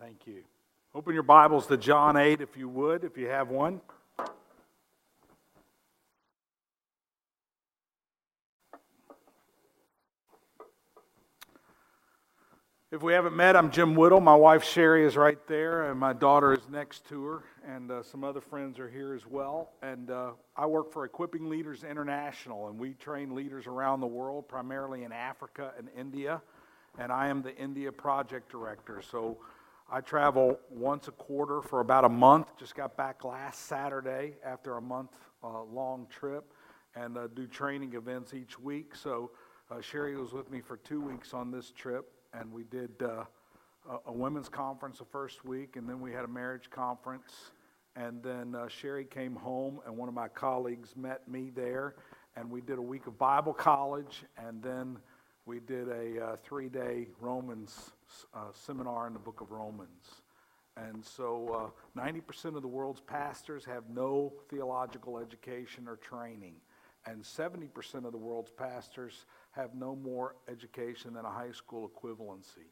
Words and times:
Thank 0.00 0.26
you. 0.26 0.44
Open 0.94 1.12
your 1.12 1.22
Bibles 1.22 1.66
to 1.66 1.76
John 1.76 2.16
8 2.16 2.40
if 2.40 2.56
you 2.56 2.70
would, 2.70 3.04
if 3.04 3.18
you 3.18 3.28
have 3.28 3.50
one. 3.50 3.82
If 12.90 13.02
we 13.02 13.12
haven't 13.12 13.36
met, 13.36 13.56
I'm 13.56 13.70
Jim 13.70 13.94
Whittle. 13.94 14.20
My 14.20 14.34
wife 14.34 14.64
Sherry 14.64 15.04
is 15.04 15.18
right 15.18 15.38
there, 15.46 15.90
and 15.90 16.00
my 16.00 16.14
daughter 16.14 16.54
is 16.54 16.66
next 16.70 17.06
to 17.10 17.22
her, 17.26 17.44
and 17.68 17.90
uh, 17.90 18.02
some 18.02 18.24
other 18.24 18.40
friends 18.40 18.78
are 18.78 18.88
here 18.88 19.12
as 19.12 19.26
well. 19.26 19.72
And 19.82 20.10
uh, 20.10 20.30
I 20.56 20.64
work 20.64 20.94
for 20.94 21.04
Equipping 21.04 21.50
Leaders 21.50 21.84
International, 21.84 22.68
and 22.68 22.78
we 22.78 22.94
train 22.94 23.34
leaders 23.34 23.66
around 23.66 24.00
the 24.00 24.06
world, 24.06 24.48
primarily 24.48 25.04
in 25.04 25.12
Africa 25.12 25.72
and 25.76 25.90
India. 25.94 26.40
And 26.98 27.12
I 27.12 27.28
am 27.28 27.42
the 27.42 27.54
India 27.54 27.92
project 27.92 28.50
director. 28.50 29.02
So 29.02 29.36
I 29.90 30.00
travel 30.00 30.58
once 30.70 31.08
a 31.08 31.12
quarter 31.12 31.62
for 31.62 31.80
about 31.80 32.04
a 32.04 32.08
month. 32.08 32.56
Just 32.56 32.74
got 32.74 32.96
back 32.96 33.24
last 33.24 33.66
Saturday 33.66 34.34
after 34.44 34.76
a 34.76 34.80
month 34.80 35.10
uh, 35.42 35.64
long 35.64 36.06
trip, 36.08 36.52
and 36.94 37.18
uh, 37.18 37.26
do 37.34 37.46
training 37.46 37.94
events 37.94 38.32
each 38.32 38.58
week. 38.58 38.94
So 38.94 39.32
uh, 39.70 39.80
Sherry 39.80 40.16
was 40.16 40.32
with 40.32 40.50
me 40.50 40.60
for 40.60 40.76
two 40.76 41.00
weeks 41.00 41.34
on 41.34 41.50
this 41.50 41.72
trip 41.72 42.12
and 42.32 42.52
we 42.52 42.64
did 42.64 42.90
uh, 43.02 43.24
a, 43.88 43.98
a, 44.06 44.12
women's 44.12 44.48
conference 44.48 44.98
the 44.98 45.04
first 45.04 45.44
week, 45.44 45.76
and 45.76 45.88
then 45.88 46.00
we 46.00 46.12
had 46.12 46.24
a 46.24 46.28
marriage 46.28 46.70
conference. 46.70 47.50
And 47.96 48.22
then 48.22 48.54
uh, 48.54 48.68
Sherry 48.68 49.04
came 49.04 49.34
home, 49.34 49.80
and 49.86 49.96
one 49.96 50.08
of 50.08 50.14
my 50.14 50.28
colleagues 50.28 50.94
met 50.96 51.26
me 51.28 51.50
there, 51.54 51.96
and 52.36 52.50
we 52.50 52.60
did 52.60 52.78
a 52.78 52.82
week 52.82 53.06
of 53.06 53.18
Bible 53.18 53.52
college, 53.52 54.22
and 54.36 54.62
then 54.62 54.98
we 55.46 55.60
did 55.60 55.88
a 55.88 56.24
uh, 56.24 56.36
three 56.42 56.68
day 56.68 57.08
Romans 57.20 57.90
uh, 58.34 58.52
seminar 58.52 59.06
in 59.06 59.12
the 59.12 59.18
book 59.18 59.40
of 59.40 59.50
Romans. 59.50 60.22
And 60.76 61.04
so 61.04 61.72
uh, 61.96 62.00
90% 62.00 62.56
of 62.56 62.62
the 62.62 62.68
world's 62.68 63.00
pastors 63.00 63.64
have 63.64 63.84
no 63.92 64.32
theological 64.48 65.18
education 65.18 65.88
or 65.88 65.96
training, 65.96 66.54
and 67.06 67.22
70% 67.22 68.04
of 68.04 68.12
the 68.12 68.18
world's 68.18 68.50
pastors 68.50 69.26
have 69.52 69.74
no 69.74 69.96
more 69.96 70.36
education 70.48 71.12
than 71.14 71.24
a 71.24 71.30
high 71.30 71.52
school 71.52 71.90
equivalency. 71.90 72.70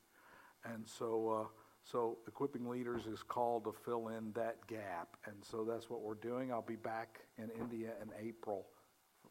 And 0.64 0.86
so, 0.86 1.42
uh, 1.42 1.48
so 1.82 2.18
equipping 2.26 2.68
leaders 2.68 3.06
is 3.06 3.22
called 3.22 3.64
to 3.64 3.72
fill 3.72 4.08
in 4.08 4.32
that 4.32 4.66
gap. 4.66 5.16
And 5.26 5.36
so 5.42 5.64
that's 5.64 5.90
what 5.90 6.02
we're 6.02 6.14
doing. 6.14 6.52
I'll 6.52 6.62
be 6.62 6.76
back 6.76 7.20
in 7.36 7.50
India 7.60 7.92
in 8.02 8.10
April 8.26 8.66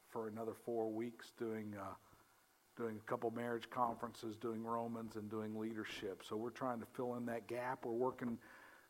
for 0.10 0.28
another 0.28 0.54
four 0.54 0.92
weeks 0.92 1.32
doing, 1.38 1.74
uh, 1.80 1.94
doing 2.78 2.98
a 2.98 3.10
couple 3.10 3.32
marriage 3.32 3.70
conferences, 3.70 4.36
doing 4.36 4.64
Romans, 4.64 5.16
and 5.16 5.30
doing 5.30 5.58
leadership. 5.58 6.24
So 6.28 6.36
we're 6.36 6.50
trying 6.50 6.80
to 6.80 6.86
fill 6.96 7.16
in 7.16 7.26
that 7.26 7.48
gap. 7.48 7.86
We're 7.86 7.92
working. 7.94 8.38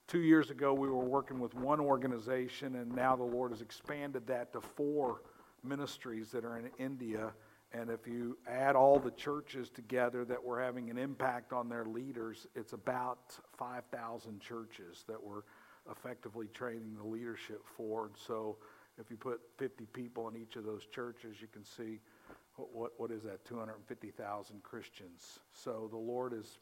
Two 0.07 0.21
years 0.21 0.51
ago, 0.51 0.73
we 0.73 0.87
were 0.87 1.03
working 1.03 1.39
with 1.39 1.53
one 1.53 1.79
organization, 1.79 2.75
and 2.75 2.93
now 2.95 3.15
the 3.15 3.23
Lord 3.23 3.51
has 3.51 3.61
expanded 3.61 4.25
that 4.27 4.53
to 4.53 4.61
four 4.61 5.21
ministries 5.63 6.31
that 6.31 6.45
are 6.45 6.57
in 6.57 6.69
India 6.77 7.33
and 7.73 7.89
if 7.89 8.07
you 8.07 8.37
add 8.47 8.75
all 8.75 8.97
the 8.97 9.11
churches 9.11 9.69
together 9.69 10.23
that 10.25 10.41
were 10.41 10.61
having 10.61 10.89
an 10.89 10.97
impact 10.97 11.51
on 11.51 11.67
their 11.67 11.85
leaders, 11.85 12.47
it's 12.55 12.73
about 12.73 13.37
5,000 13.57 14.39
churches 14.39 15.03
that 15.07 15.21
we're 15.21 15.41
effectively 15.91 16.47
training 16.53 16.95
the 16.97 17.05
leadership 17.05 17.63
for. 17.75 18.05
And 18.05 18.15
so 18.15 18.57
if 18.97 19.11
you 19.11 19.17
put 19.17 19.41
50 19.57 19.85
people 19.87 20.29
in 20.29 20.37
each 20.37 20.55
of 20.55 20.63
those 20.63 20.85
churches, 20.85 21.37
you 21.41 21.47
can 21.51 21.65
see 21.65 21.99
what, 22.57 22.91
what, 22.97 23.11
is 23.11 23.23
that, 23.23 23.45
250,000 23.45 24.63
Christians. 24.63 25.39
So 25.53 25.87
the 25.91 25.97
Lord 25.97 26.33
is 26.33 26.57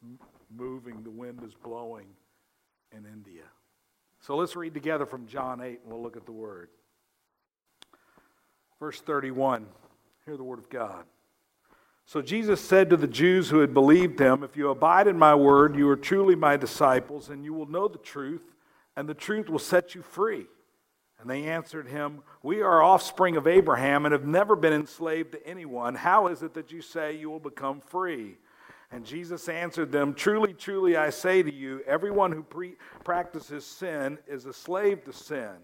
moving, 0.54 1.04
the 1.04 1.10
wind 1.10 1.42
is 1.46 1.54
blowing 1.54 2.08
in 2.92 3.06
India. 3.06 3.44
So 4.20 4.36
let's 4.36 4.56
read 4.56 4.74
together 4.74 5.06
from 5.06 5.28
John 5.28 5.62
8 5.62 5.80
and 5.84 5.92
we'll 5.92 6.02
look 6.02 6.18
at 6.18 6.26
the 6.26 6.32
word. 6.32 6.70
Verse 8.80 9.00
31. 9.02 9.66
Hear 10.26 10.38
the 10.38 10.44
word 10.44 10.60
of 10.60 10.70
God. 10.70 11.06
So 12.06 12.22
Jesus 12.22 12.62
said 12.62 12.90
to 12.90 12.98
the 12.98 13.08
Jews 13.08 13.50
who 13.50 13.60
had 13.60 13.74
believed 13.74 14.20
him, 14.20 14.44
If 14.44 14.56
you 14.58 14.70
abide 14.70 15.08
in 15.08 15.18
my 15.18 15.34
word, 15.34 15.76
you 15.76 15.90
are 15.90 15.96
truly 15.96 16.36
my 16.36 16.58
disciples, 16.58 17.30
and 17.30 17.44
you 17.44 17.54
will 17.54 17.66
know 17.66 17.88
the 17.88 17.98
truth, 17.98 18.44
and 18.96 19.10
the 19.10 19.14
truth 19.14 19.50
will 19.50 19.60
set 19.60 19.96
you 19.96 20.02
free. 20.02 20.46
And 21.20 21.30
they 21.30 21.46
answered 21.46 21.88
him, 21.88 22.22
We 22.44 22.62
are 22.62 22.84
offspring 22.84 23.38
of 23.38 23.48
Abraham 23.48 24.06
and 24.06 24.12
have 24.12 24.26
never 24.26 24.56
been 24.56 24.74
enslaved 24.74 25.32
to 25.32 25.48
anyone. 25.48 25.96
How 25.96 26.28
is 26.28 26.44
it 26.44 26.54
that 26.56 26.72
you 26.72 26.82
say 26.82 27.16
you 27.16 27.30
will 27.30 27.40
become 27.40 27.82
free? 27.82 28.38
And 28.92 29.06
Jesus 29.06 29.50
answered 29.50 29.92
them, 29.92 30.14
Truly, 30.14 30.54
truly, 30.54 30.96
I 30.96 31.10
say 31.10 31.42
to 31.42 31.54
you, 31.54 31.82
everyone 31.88 32.32
who 32.32 32.44
pre- 32.44 32.78
practices 33.04 33.66
sin 33.66 34.20
is 34.28 34.46
a 34.46 34.54
slave 34.54 35.04
to 35.06 35.14
sin. 35.14 35.56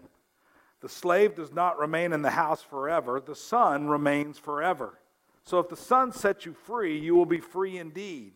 The 0.80 0.88
slave 0.88 1.36
does 1.36 1.52
not 1.52 1.78
remain 1.78 2.12
in 2.12 2.22
the 2.22 2.30
house 2.30 2.62
forever, 2.62 3.20
the 3.20 3.36
son 3.36 3.88
remains 3.88 4.38
forever. 4.38 4.98
So 5.44 5.58
if 5.58 5.68
the 5.68 5.76
son 5.76 6.12
sets 6.12 6.44
you 6.44 6.54
free, 6.54 6.98
you 6.98 7.14
will 7.14 7.26
be 7.26 7.40
free 7.40 7.78
indeed. 7.78 8.34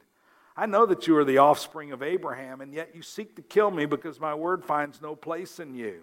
I 0.57 0.67
know 0.67 0.87
that 0.87 1.07
you 1.07 1.17
are 1.17 1.25
the 1.25 1.39
offspring 1.39 1.93
of 1.93 2.03
Abraham, 2.03 2.61
and 2.61 2.73
yet 2.73 2.95
you 2.95 3.03
seek 3.03 3.37
to 3.37 3.43
kill 3.43 3.71
me 3.71 3.85
because 3.85 4.19
my 4.19 4.35
word 4.35 4.65
finds 4.65 5.03
no 5.03 5.15
place 5.15 5.61
in 5.61 5.75
you. 5.75 6.03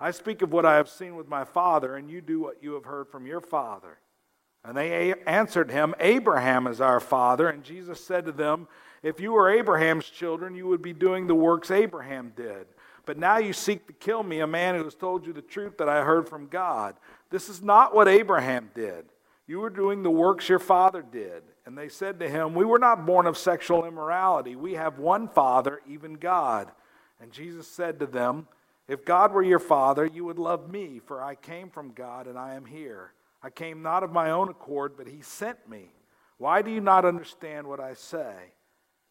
I 0.00 0.10
speak 0.10 0.42
of 0.42 0.52
what 0.52 0.66
I 0.66 0.76
have 0.76 0.88
seen 0.88 1.16
with 1.16 1.28
my 1.28 1.44
father, 1.44 1.96
and 1.96 2.10
you 2.10 2.20
do 2.20 2.40
what 2.40 2.62
you 2.62 2.74
have 2.74 2.84
heard 2.84 3.08
from 3.08 3.26
your 3.26 3.40
father. 3.40 3.98
And 4.64 4.76
they 4.76 5.14
answered 5.26 5.70
him, 5.70 5.94
Abraham 5.98 6.66
is 6.66 6.80
our 6.80 7.00
father. 7.00 7.48
And 7.48 7.64
Jesus 7.64 8.04
said 8.04 8.26
to 8.26 8.32
them, 8.32 8.68
If 9.02 9.18
you 9.18 9.32
were 9.32 9.50
Abraham's 9.50 10.08
children, 10.08 10.54
you 10.54 10.68
would 10.68 10.82
be 10.82 10.92
doing 10.92 11.26
the 11.26 11.34
works 11.34 11.70
Abraham 11.70 12.32
did. 12.36 12.66
But 13.04 13.18
now 13.18 13.38
you 13.38 13.52
seek 13.52 13.86
to 13.88 13.92
kill 13.92 14.22
me, 14.22 14.40
a 14.40 14.46
man 14.46 14.76
who 14.76 14.84
has 14.84 14.94
told 14.94 15.26
you 15.26 15.32
the 15.32 15.42
truth 15.42 15.78
that 15.78 15.88
I 15.88 16.04
heard 16.04 16.28
from 16.28 16.46
God. 16.46 16.94
This 17.30 17.48
is 17.48 17.60
not 17.60 17.94
what 17.94 18.06
Abraham 18.06 18.70
did. 18.74 19.06
You 19.48 19.58
were 19.58 19.70
doing 19.70 20.04
the 20.04 20.10
works 20.10 20.48
your 20.48 20.60
father 20.60 21.02
did. 21.02 21.42
And 21.66 21.76
they 21.76 21.88
said 21.88 22.20
to 22.20 22.28
him, 22.28 22.54
We 22.54 22.64
were 22.64 22.78
not 22.78 23.04
born 23.04 23.26
of 23.26 23.36
sexual 23.36 23.84
immorality. 23.84 24.54
We 24.54 24.74
have 24.74 24.98
one 24.98 25.28
Father, 25.28 25.80
even 25.88 26.14
God. 26.14 26.70
And 27.20 27.32
Jesus 27.32 27.66
said 27.66 27.98
to 28.00 28.06
them, 28.06 28.46
If 28.88 29.04
God 29.04 29.32
were 29.32 29.42
your 29.42 29.58
Father, 29.58 30.04
you 30.04 30.24
would 30.24 30.38
love 30.38 30.70
me, 30.70 31.00
for 31.04 31.22
I 31.22 31.34
came 31.34 31.70
from 31.70 31.92
God 31.92 32.26
and 32.26 32.38
I 32.38 32.54
am 32.54 32.64
here. 32.64 33.12
I 33.42 33.50
came 33.50 33.82
not 33.82 34.02
of 34.02 34.12
my 34.12 34.30
own 34.30 34.48
accord, 34.48 34.94
but 34.96 35.06
he 35.06 35.22
sent 35.22 35.68
me. 35.68 35.92
Why 36.38 36.62
do 36.62 36.70
you 36.70 36.80
not 36.80 37.04
understand 37.04 37.66
what 37.66 37.80
I 37.80 37.94
say? 37.94 38.34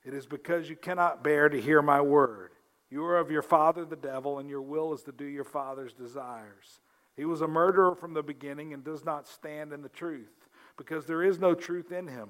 It 0.03 0.13
is 0.13 0.25
because 0.25 0.69
you 0.69 0.75
cannot 0.75 1.23
bear 1.23 1.47
to 1.47 1.61
hear 1.61 1.81
my 1.81 2.01
word. 2.01 2.51
You 2.89 3.05
are 3.05 3.17
of 3.17 3.31
your 3.31 3.41
father, 3.41 3.85
the 3.85 3.95
devil, 3.95 4.39
and 4.39 4.49
your 4.49 4.61
will 4.61 4.93
is 4.93 5.03
to 5.03 5.11
do 5.11 5.25
your 5.25 5.45
father's 5.45 5.93
desires. 5.93 6.81
He 7.15 7.23
was 7.23 7.41
a 7.41 7.47
murderer 7.47 7.95
from 7.95 8.13
the 8.13 8.23
beginning 8.23 8.73
and 8.73 8.83
does 8.83 9.05
not 9.05 9.27
stand 9.27 9.71
in 9.71 9.81
the 9.81 9.89
truth, 9.89 10.49
because 10.77 11.05
there 11.05 11.23
is 11.23 11.39
no 11.39 11.53
truth 11.53 11.91
in 11.91 12.07
him. 12.07 12.29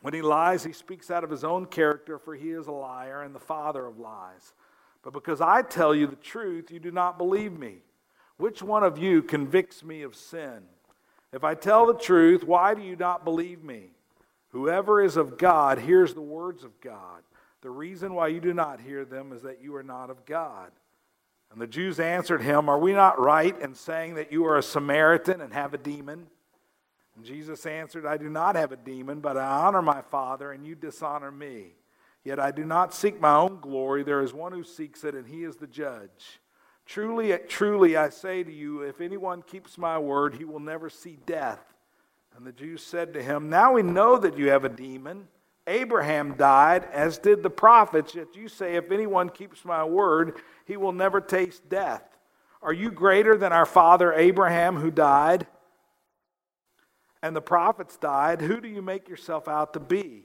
When 0.00 0.14
he 0.14 0.22
lies, 0.22 0.64
he 0.64 0.72
speaks 0.72 1.10
out 1.12 1.22
of 1.22 1.30
his 1.30 1.44
own 1.44 1.66
character, 1.66 2.18
for 2.18 2.34
he 2.34 2.50
is 2.50 2.66
a 2.66 2.72
liar 2.72 3.22
and 3.22 3.34
the 3.34 3.38
father 3.38 3.86
of 3.86 4.00
lies. 4.00 4.52
But 5.02 5.12
because 5.12 5.40
I 5.40 5.62
tell 5.62 5.94
you 5.94 6.06
the 6.06 6.16
truth, 6.16 6.70
you 6.70 6.78
do 6.78 6.90
not 6.90 7.18
believe 7.18 7.58
me. 7.58 7.78
Which 8.36 8.62
one 8.62 8.82
of 8.82 8.98
you 8.98 9.22
convicts 9.22 9.84
me 9.84 10.02
of 10.02 10.14
sin? 10.14 10.62
If 11.32 11.44
I 11.44 11.54
tell 11.54 11.86
the 11.86 11.94
truth, 11.94 12.44
why 12.44 12.74
do 12.74 12.82
you 12.82 12.96
not 12.96 13.24
believe 13.24 13.64
me? 13.64 13.90
Whoever 14.50 15.02
is 15.02 15.16
of 15.16 15.38
God 15.38 15.78
hears 15.78 16.14
the 16.14 16.20
words 16.20 16.62
of 16.62 16.78
God. 16.80 17.22
The 17.62 17.70
reason 17.70 18.14
why 18.14 18.28
you 18.28 18.40
do 18.40 18.52
not 18.52 18.80
hear 18.80 19.04
them 19.04 19.32
is 19.32 19.42
that 19.42 19.62
you 19.62 19.74
are 19.76 19.82
not 19.82 20.10
of 20.10 20.26
God. 20.26 20.70
And 21.50 21.60
the 21.60 21.66
Jews 21.66 22.00
answered 22.00 22.42
him, 22.42 22.68
Are 22.68 22.78
we 22.78 22.92
not 22.92 23.20
right 23.20 23.58
in 23.60 23.74
saying 23.74 24.14
that 24.14 24.32
you 24.32 24.46
are 24.46 24.58
a 24.58 24.62
Samaritan 24.62 25.40
and 25.40 25.52
have 25.52 25.74
a 25.74 25.78
demon? 25.78 26.26
And 27.16 27.24
Jesus 27.24 27.66
answered, 27.66 28.06
I 28.06 28.16
do 28.16 28.28
not 28.28 28.56
have 28.56 28.72
a 28.72 28.76
demon, 28.76 29.20
but 29.20 29.36
I 29.36 29.46
honor 29.46 29.82
my 29.82 30.02
Father, 30.02 30.52
and 30.52 30.66
you 30.66 30.74
dishonor 30.74 31.30
me. 31.30 31.72
Yet 32.24 32.38
I 32.38 32.52
do 32.52 32.64
not 32.64 32.94
seek 32.94 33.20
my 33.20 33.34
own 33.34 33.58
glory. 33.60 34.02
There 34.02 34.22
is 34.22 34.32
one 34.32 34.52
who 34.52 34.62
seeks 34.62 35.02
it, 35.04 35.14
and 35.14 35.26
he 35.26 35.44
is 35.44 35.56
the 35.56 35.66
judge. 35.66 36.40
Truly, 36.86 37.36
truly, 37.48 37.96
I 37.96 38.10
say 38.10 38.42
to 38.42 38.52
you, 38.52 38.82
if 38.82 39.00
anyone 39.00 39.42
keeps 39.42 39.76
my 39.78 39.98
word, 39.98 40.34
he 40.34 40.44
will 40.44 40.60
never 40.60 40.88
see 40.88 41.18
death. 41.26 41.60
And 42.36 42.46
the 42.46 42.52
Jews 42.52 42.82
said 42.82 43.12
to 43.14 43.22
him, 43.22 43.50
Now 43.50 43.72
we 43.72 43.82
know 43.82 44.18
that 44.18 44.38
you 44.38 44.50
have 44.50 44.64
a 44.64 44.68
demon. 44.68 45.28
Abraham 45.66 46.34
died, 46.36 46.84
as 46.92 47.18
did 47.18 47.42
the 47.42 47.50
prophets, 47.50 48.14
yet 48.14 48.34
you 48.34 48.48
say, 48.48 48.74
If 48.74 48.90
anyone 48.90 49.28
keeps 49.28 49.64
my 49.64 49.84
word, 49.84 50.40
he 50.64 50.76
will 50.76 50.92
never 50.92 51.20
taste 51.20 51.68
death. 51.68 52.02
Are 52.62 52.72
you 52.72 52.90
greater 52.90 53.36
than 53.36 53.52
our 53.52 53.66
father 53.66 54.12
Abraham, 54.12 54.76
who 54.76 54.90
died? 54.90 55.46
And 57.22 57.36
the 57.36 57.42
prophets 57.42 57.96
died. 57.96 58.40
Who 58.40 58.60
do 58.60 58.68
you 58.68 58.82
make 58.82 59.08
yourself 59.08 59.46
out 59.46 59.74
to 59.74 59.80
be? 59.80 60.24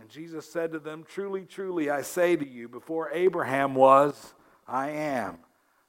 And 0.00 0.08
Jesus 0.08 0.50
said 0.50 0.72
to 0.72 0.78
them, 0.78 1.04
Truly, 1.06 1.44
truly, 1.44 1.90
I 1.90 2.00
say 2.00 2.34
to 2.34 2.48
you, 2.48 2.68
before 2.68 3.10
Abraham 3.12 3.74
was, 3.74 4.34
I 4.66 4.90
am. 4.90 5.38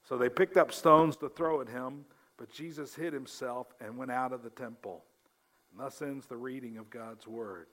So 0.04 0.18
they 0.18 0.28
picked 0.28 0.58
up 0.58 0.74
stones 0.74 1.16
to 1.18 1.30
throw 1.30 1.62
at 1.62 1.70
him, 1.70 2.04
but 2.38 2.52
Jesus 2.52 2.94
hid 2.94 3.14
himself 3.14 3.68
and 3.80 3.98
went 3.98 4.12
out 4.12 4.34
of 4.34 4.44
the 4.44 4.50
temple. 4.50 5.06
And 5.72 5.80
thus 5.80 6.02
ends 6.02 6.26
the 6.26 6.36
reading 6.36 6.78
of 6.78 6.90
God's 6.90 7.26
word. 7.26 7.68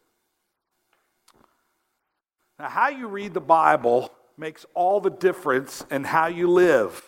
Now, 2.58 2.68
how 2.68 2.88
you 2.88 3.08
read 3.08 3.34
the 3.34 3.40
Bible 3.40 4.12
makes 4.36 4.64
all 4.74 5.00
the 5.00 5.10
difference 5.10 5.84
in 5.90 6.04
how 6.04 6.28
you 6.28 6.48
live. 6.48 7.02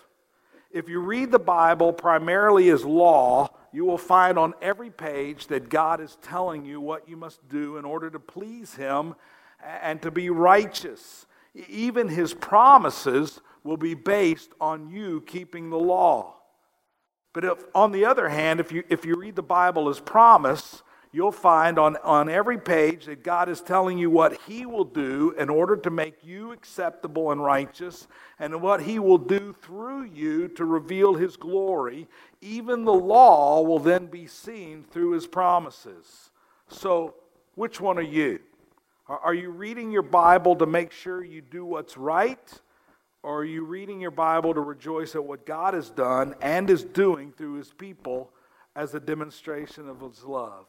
If 0.73 0.88
you 0.88 1.00
read 1.00 1.31
the 1.31 1.38
Bible 1.38 1.93
primarily 1.93 2.69
as 2.71 2.85
law, 2.85 3.50
you 3.72 3.84
will 3.84 3.99
find 3.99 4.38
on 4.38 4.55
every 4.61 4.90
page 4.90 5.46
that 5.49 5.69
God 5.69 6.00
is 6.00 6.19
telling 6.22 6.64
you 6.64 6.81
what 6.81 7.08
you 7.08 7.17
must 7.17 7.49
do 7.49 7.76
in 7.76 7.84
order 7.84 8.11
to 8.11 8.19
please 8.19 8.75
Him 8.75 9.14
and 9.82 10.00
to 10.02 10.11
be 10.11 10.31
righteous. 10.31 11.26
Even 11.69 12.08
His 12.08 12.34
promises 12.34 13.40
will 13.62 13.76
be 13.76 13.94
based 13.94 14.50
on 14.61 14.88
you 14.88 15.22
keeping 15.26 15.70
the 15.70 15.78
law. 15.78 16.34
But 17.32 17.44
if, 17.44 17.64
on 17.75 17.93
the 17.93 18.05
other 18.05 18.28
hand, 18.28 18.58
if 18.58 18.72
you, 18.72 18.82
if 18.88 19.05
you 19.05 19.14
read 19.14 19.37
the 19.37 19.43
Bible 19.43 19.88
as 19.88 20.00
promise, 20.00 20.82
you'll 21.12 21.33
find 21.33 21.79
on, 21.79 21.97
on 21.99 22.29
every 22.29 22.59
page 22.59 23.07
that 23.07 23.23
God 23.23 23.49
is 23.49 23.61
telling 23.61 23.99
you 23.99 24.11
what 24.11 24.41
He 24.43 24.67
will 24.67 24.85
do 24.85 25.35
in 25.39 25.49
order 25.49 25.77
to 25.77 25.91
make 25.91 26.25
you 26.25 26.53
acceptable 26.53 27.33
and 27.33 27.43
righteous, 27.43 28.07
and 28.39 28.62
what 28.62 28.83
He 28.83 28.99
will 28.99 29.19
do 29.19 29.55
through 29.62 30.05
you 30.05 30.49
to 30.49 30.65
reveal 30.65 31.15
His 31.15 31.37
glory. 31.37 32.09
Even 32.41 32.85
the 32.85 32.93
law 32.93 33.62
will 33.62 33.81
then 33.81 34.07
be 34.07 34.27
seen 34.27 34.85
through 34.91 35.12
His 35.12 35.27
promises. 35.27 36.31
So, 36.69 37.15
which 37.55 37.81
one 37.81 37.99
are 37.99 38.03
you? 38.03 38.41
Are 39.09 39.35
you 39.35 39.51
reading 39.51 39.91
your 39.91 40.03
Bible 40.03 40.55
to 40.56 40.67
make 40.67 40.93
sure 40.93 41.25
you 41.25 41.41
do 41.41 41.65
what's 41.65 41.97
right? 41.97 42.61
Or 43.25 43.41
are 43.41 43.45
you 43.45 43.65
reading 43.65 44.01
your 44.01 44.13
Bible 44.13 44.55
to 44.55 44.61
rejoice 44.61 45.15
at 45.17 45.25
what 45.25 45.45
God 45.45 45.75
has 45.75 45.91
done 45.91 46.35
and 46.41 46.71
is 46.71 46.85
doing 46.85 47.33
through 47.33 47.55
His 47.55 47.73
people 47.73 48.31
as 48.77 48.95
a 48.95 49.01
demonstration 49.01 49.89
of 49.89 50.01
His 50.01 50.23
love? 50.25 50.67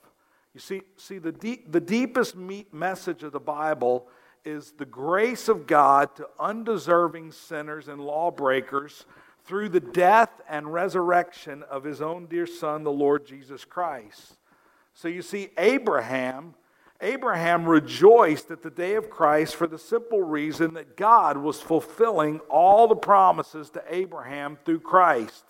You 0.53 0.59
see, 0.59 0.81
see 0.97 1.17
the, 1.17 1.31
deep, 1.31 1.71
the 1.71 1.79
deepest 1.79 2.35
message 2.35 3.23
of 3.23 3.31
the 3.31 3.39
Bible 3.39 4.07
is 4.43 4.73
the 4.77 4.85
grace 4.85 5.47
of 5.47 5.67
God 5.67 6.15
to 6.15 6.27
undeserving 6.39 7.31
sinners 7.31 7.87
and 7.87 8.01
lawbreakers 8.01 9.05
through 9.45 9.69
the 9.69 9.79
death 9.79 10.29
and 10.49 10.73
resurrection 10.73 11.63
of 11.63 11.83
his 11.83 12.01
own 12.01 12.25
dear 12.25 12.47
son, 12.47 12.83
the 12.83 12.91
Lord 12.91 13.25
Jesus 13.25 13.65
Christ. 13.65 14.37
So 14.93 15.07
you 15.07 15.21
see, 15.21 15.49
Abraham, 15.57 16.55
Abraham 16.99 17.65
rejoiced 17.65 18.51
at 18.51 18.61
the 18.61 18.69
day 18.69 18.95
of 18.95 19.09
Christ 19.09 19.55
for 19.55 19.67
the 19.67 19.79
simple 19.79 20.21
reason 20.21 20.73
that 20.73 20.97
God 20.97 21.37
was 21.37 21.61
fulfilling 21.61 22.39
all 22.49 22.87
the 22.87 22.95
promises 22.95 23.69
to 23.71 23.83
Abraham 23.89 24.57
through 24.65 24.81
Christ. 24.81 25.45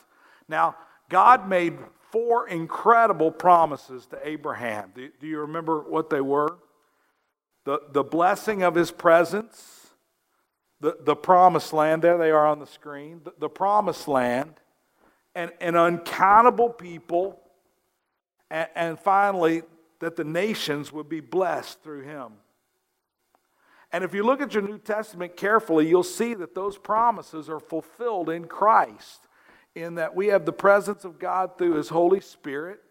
Now, 0.48 0.76
God 1.10 1.50
made 1.50 1.78
four 2.12 2.48
incredible 2.48 3.32
promises 3.32 4.06
to 4.08 4.20
Abraham. 4.28 4.92
Do, 4.96 5.28
you 5.28 5.40
remember 5.40 5.80
what 5.82 6.10
they 6.10 6.22
were? 6.22 6.58
The, 7.64 7.82
the 7.92 8.04
blessing 8.04 8.64
of 8.64 8.76
his 8.76 8.92
presence, 8.92 9.88
the, 10.80 10.98
the 11.02 11.16
promised 11.16 11.74
land, 11.74 12.02
there 12.02 12.18
they 12.18 12.32
are 12.32 12.46
on 12.46 12.60
the 12.60 12.68
screen, 12.68 13.22
the, 13.24 13.34
the 13.40 13.50
promised 13.50 14.08
land, 14.08 14.54
and 15.36 15.52
an 15.62 15.76
uncountable 15.76 16.70
people, 16.70 17.40
and, 18.50 18.68
and 18.76 19.00
finally, 19.00 19.64
that 20.00 20.16
the 20.16 20.24
nations 20.24 20.92
would 20.92 21.08
be 21.08 21.20
blessed 21.20 21.82
through 21.84 22.02
him. 22.02 22.34
And 23.94 24.04
if 24.04 24.14
you 24.14 24.24
look 24.24 24.42
at 24.42 24.54
your 24.54 24.64
New 24.64 24.80
Testament 24.80 25.36
carefully, 25.36 25.88
you'll 25.88 26.04
see 26.04 26.34
that 26.34 26.56
those 26.56 26.78
promises 26.78 27.50
are 27.50 27.60
fulfilled 27.60 28.30
in 28.30 28.46
Christ 28.46 29.28
in 29.76 29.96
that 29.96 30.16
we 30.16 30.28
have 30.28 30.46
the 30.46 30.54
presence 30.54 31.06
of 31.06 31.20
God 31.20 31.58
through 31.58 31.76
His 31.76 31.90
Holy 31.90 32.20
Spirit. 32.20 32.82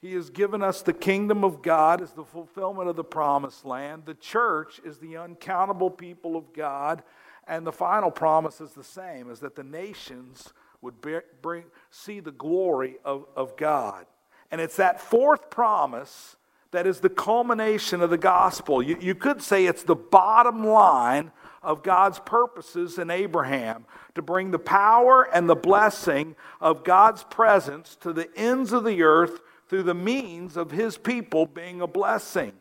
He 0.00 0.14
has 0.14 0.30
given 0.30 0.62
us 0.62 0.82
the 0.82 0.92
kingdom 0.92 1.44
of 1.44 1.60
God 1.60 2.00
as 2.00 2.12
the 2.12 2.24
fulfillment 2.24 2.88
of 2.88 2.96
the 2.96 3.04
promised 3.04 3.64
land. 3.64 4.04
The 4.04 4.14
church 4.14 4.80
is 4.84 4.98
the 4.98 5.16
uncountable 5.16 5.90
people 5.90 6.36
of 6.36 6.52
God. 6.52 7.02
And 7.48 7.66
the 7.66 7.72
final 7.72 8.10
promise 8.10 8.60
is 8.60 8.72
the 8.72 8.84
same 8.84 9.30
is 9.30 9.40
that 9.40 9.56
the 9.56 9.64
nations 9.64 10.52
would 10.80 11.00
bear, 11.00 11.24
bring, 11.42 11.64
see 11.90 12.20
the 12.20 12.30
glory 12.30 12.98
of, 13.04 13.26
of 13.34 13.56
God. 13.56 14.06
And 14.50 14.60
it's 14.60 14.76
that 14.76 15.00
fourth 15.00 15.50
promise 15.50 16.36
that 16.70 16.86
is 16.86 17.00
the 17.00 17.08
culmination 17.08 18.02
of 18.02 18.10
the 18.10 18.18
gospel. 18.18 18.82
You, 18.82 18.98
you 19.00 19.14
could 19.14 19.42
say 19.42 19.66
it's 19.66 19.82
the 19.82 19.96
bottom 19.96 20.64
line 20.66 21.32
of 21.62 21.82
God's 21.82 22.18
purposes 22.18 22.98
in 22.98 23.10
Abraham 23.10 23.84
to 24.14 24.22
bring 24.22 24.50
the 24.50 24.58
power 24.58 25.28
and 25.32 25.48
the 25.48 25.56
blessing 25.56 26.36
of 26.60 26.84
God's 26.84 27.24
presence 27.24 27.96
to 28.00 28.12
the 28.12 28.28
ends 28.36 28.72
of 28.72 28.84
the 28.84 29.02
earth 29.02 29.40
through 29.68 29.82
the 29.82 29.94
means 29.94 30.56
of 30.56 30.70
his 30.70 30.96
people 30.96 31.46
being 31.46 31.80
a 31.80 31.86
blessing. 31.86 32.52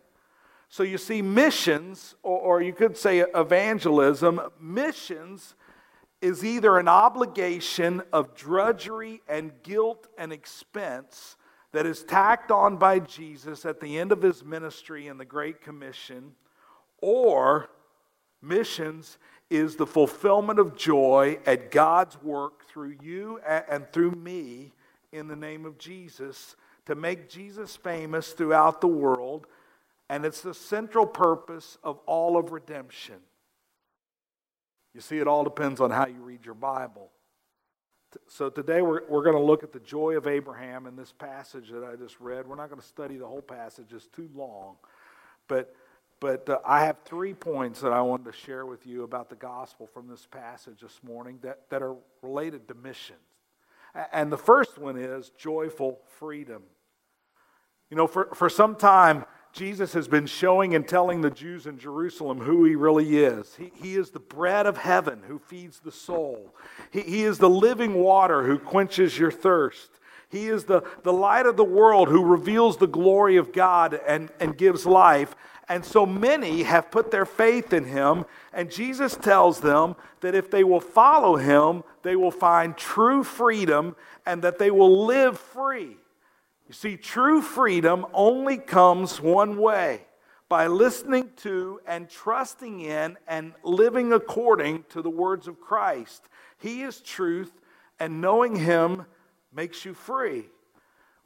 So 0.70 0.84
you 0.84 0.98
see, 0.98 1.22
missions, 1.22 2.16
or, 2.24 2.40
or 2.40 2.62
you 2.62 2.74
could 2.74 2.98
say 2.98 3.20
evangelism, 3.20 4.42
missions 4.60 5.56
is 6.22 6.44
either 6.44 6.78
an 6.78 6.88
obligation 6.88 8.02
of 8.12 8.36
drudgery 8.36 9.22
and 9.28 9.52
guilt 9.64 10.08
and 10.18 10.34
expense 10.34 11.38
that 11.72 11.86
is 11.86 12.04
tacked 12.04 12.52
on 12.52 12.78
by 12.78 13.00
Jesus 13.00 13.66
at 13.66 13.80
the 13.80 14.00
end 14.00 14.12
of 14.12 14.22
his 14.22 14.44
ministry 14.44 15.08
in 15.08 15.18
the 15.18 15.26
Great 15.26 15.62
Commission, 15.62 16.34
or 17.02 17.70
Missions 18.42 19.18
is 19.50 19.76
the 19.76 19.88
fulfillment 19.88 20.60
of 20.60 20.76
joy 20.76 21.40
at 21.46 21.72
God's 21.72 22.22
work 22.22 22.68
through 22.68 22.96
you 23.02 23.40
and 23.46 23.92
through 23.92 24.12
me 24.12 24.74
in 25.12 25.28
the 25.28 25.36
name 25.36 25.66
of 25.66 25.78
Jesus 25.78 26.56
to 26.86 26.96
make 26.96 27.30
Jesus 27.30 27.76
famous 27.76 28.34
throughout 28.34 28.82
the 28.82 28.88
world. 28.88 29.48
And 30.10 30.26
it's 30.26 30.42
the 30.42 30.54
central 30.54 31.06
purpose 31.06 31.78
of 31.84 32.00
all 32.06 32.38
of 32.38 32.52
redemption. 32.52 33.18
You 34.94 35.02
see, 35.02 35.18
it 35.18 35.28
all 35.28 35.44
depends 35.44 35.82
on 35.82 35.92
how 35.92 36.08
you 36.08 36.22
read 36.22 36.46
your 36.46 36.56
Bible. 36.56 37.12
So 38.28 38.50
today 38.50 38.82
we're, 38.82 39.02
we're 39.08 39.24
going 39.24 39.36
to 39.36 39.42
look 39.42 39.64
at 39.64 39.74
the 39.74 39.80
joy 39.80 40.16
of 40.16 40.28
Abraham 40.28 40.88
in 40.88 40.96
this 40.96 41.12
passage 41.12 41.70
that 41.72 41.84
I 41.84 41.96
just 41.96 42.20
read. 42.20 42.48
We're 42.48 42.56
not 42.56 42.70
going 42.70 42.82
to 42.82 42.88
study 42.88 43.18
the 43.18 43.28
whole 43.28 43.42
passage, 43.42 43.88
it's 43.94 44.08
too 44.08 44.30
long. 44.34 44.78
But 45.48 45.76
but 46.20 46.50
uh, 46.50 46.60
I 46.66 46.86
have 46.86 46.98
three 47.06 47.34
points 47.34 47.82
that 47.82 47.92
I 47.92 48.02
wanted 48.02 48.32
to 48.32 48.38
share 48.38 48.66
with 48.66 48.86
you 48.88 49.04
about 49.04 49.30
the 49.30 49.36
gospel 49.36 49.88
from 49.88 50.08
this 50.08 50.28
passage 50.30 50.82
this 50.82 51.00
morning 51.04 51.40
that, 51.44 51.70
that 51.70 51.82
are 51.82 51.96
related 52.22 52.68
to 52.70 52.74
missions. 52.74 53.20
And 54.12 54.32
the 54.32 54.38
first 54.38 54.78
one 54.78 54.98
is 54.98 55.32
joyful 55.38 56.00
freedom. 56.20 56.64
You 57.90 57.98
know, 57.98 58.08
for, 58.08 58.30
for 58.36 58.50
some 58.50 58.76
time, 58.76 59.26
Jesus 59.54 59.94
has 59.94 60.08
been 60.08 60.28
showing 60.28 60.76
and 60.76 60.88
telling 60.88 61.22
the 61.22 61.32
Jews 61.32 61.66
in 61.66 61.80
Jerusalem 61.80 62.40
who 62.40 62.66
he 62.66 62.76
really 62.76 63.18
is. 63.18 63.56
He, 63.56 63.72
he 63.74 63.96
is 63.96 64.12
the 64.12 64.20
bread 64.20 64.66
of 64.68 64.78
heaven 64.78 65.24
who 65.28 65.40
feeds 65.40 65.80
the 65.80 65.92
soul, 65.92 66.54
he, 66.92 67.02
he 67.02 67.24
is 67.24 67.38
the 67.38 67.50
living 67.50 67.96
water 67.96 68.44
who 68.44 68.60
quenches 68.60 69.18
your 69.18 69.32
thirst. 69.32 69.90
He 70.30 70.48
is 70.48 70.66
the, 70.66 70.82
the 71.04 71.14
light 71.14 71.46
of 71.46 71.56
the 71.56 71.64
world 71.64 72.10
who 72.10 72.22
reveals 72.22 72.76
the 72.76 72.88
glory 72.88 73.38
of 73.38 73.54
God 73.54 73.98
and, 74.06 74.30
and 74.42 74.58
gives 74.58 74.86
life. 74.86 75.34
And 75.70 75.84
so 75.84 76.06
many 76.06 76.64
have 76.64 76.92
put 76.92 77.12
their 77.12 77.26
faith 77.26 77.74
in 77.74 77.84
him, 77.86 78.26
and 78.54 78.72
Jesus 78.72 79.18
tells 79.18 79.60
them 79.60 79.96
that 80.22 80.34
if 80.34 80.50
they 80.50 80.64
will 80.64 80.80
follow 80.80 81.36
him, 81.36 81.84
they 82.04 82.16
will 82.16 82.32
find 82.32 82.78
true 82.78 83.24
freedom 83.24 83.96
and 84.26 84.42
that 84.44 84.60
they 84.60 84.72
will 84.72 85.06
live 85.06 85.38
free. 85.38 85.98
You 86.68 86.74
see, 86.74 86.96
true 86.96 87.42
freedom 87.42 88.06
only 88.14 88.58
comes 88.58 89.22
one 89.22 89.58
way 89.58 90.02
by 90.50 90.68
listening 90.68 91.32
to 91.38 91.82
and 91.86 92.10
trusting 92.10 92.80
in 92.80 93.18
and 93.28 93.54
living 93.64 94.14
according 94.14 94.86
to 94.90 95.02
the 95.02 95.10
words 95.10 95.48
of 95.48 95.60
Christ. 95.60 96.30
He 96.58 96.82
is 96.82 97.02
truth, 97.02 97.52
and 98.00 98.22
knowing 98.22 98.56
him 98.56 99.06
makes 99.54 99.84
you 99.84 99.94
free. 99.94 100.46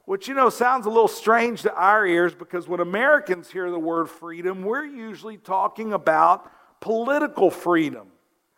Which, 0.04 0.26
you 0.26 0.34
know, 0.34 0.50
sounds 0.50 0.86
a 0.86 0.88
little 0.88 1.08
strange 1.08 1.62
to 1.62 1.74
our 1.74 2.04
ears 2.04 2.34
because 2.34 2.66
when 2.66 2.80
Americans 2.80 3.50
hear 3.50 3.70
the 3.70 3.78
word 3.78 4.08
freedom, 4.10 4.62
we're 4.62 4.84
usually 4.84 5.36
talking 5.36 5.92
about 5.92 6.50
political 6.80 7.50
freedom. 7.50 8.08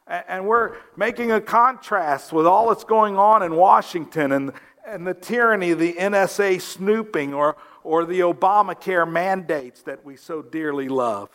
And 0.06 0.46
we're 0.46 0.76
making 0.96 1.32
a 1.32 1.40
contrast 1.40 2.32
with 2.32 2.46
all 2.46 2.68
that's 2.68 2.84
going 2.84 3.16
on 3.16 3.42
in 3.42 3.56
Washington 3.56 4.32
and, 4.32 4.52
and 4.86 5.06
the 5.06 5.14
tyranny 5.14 5.72
the 5.72 5.94
NSA 5.94 6.60
snooping 6.60 7.32
or, 7.32 7.56
or 7.82 8.04
the 8.04 8.20
Obamacare 8.20 9.10
mandates 9.10 9.82
that 9.82 10.04
we 10.04 10.16
so 10.16 10.42
dearly 10.42 10.88
love. 10.88 11.28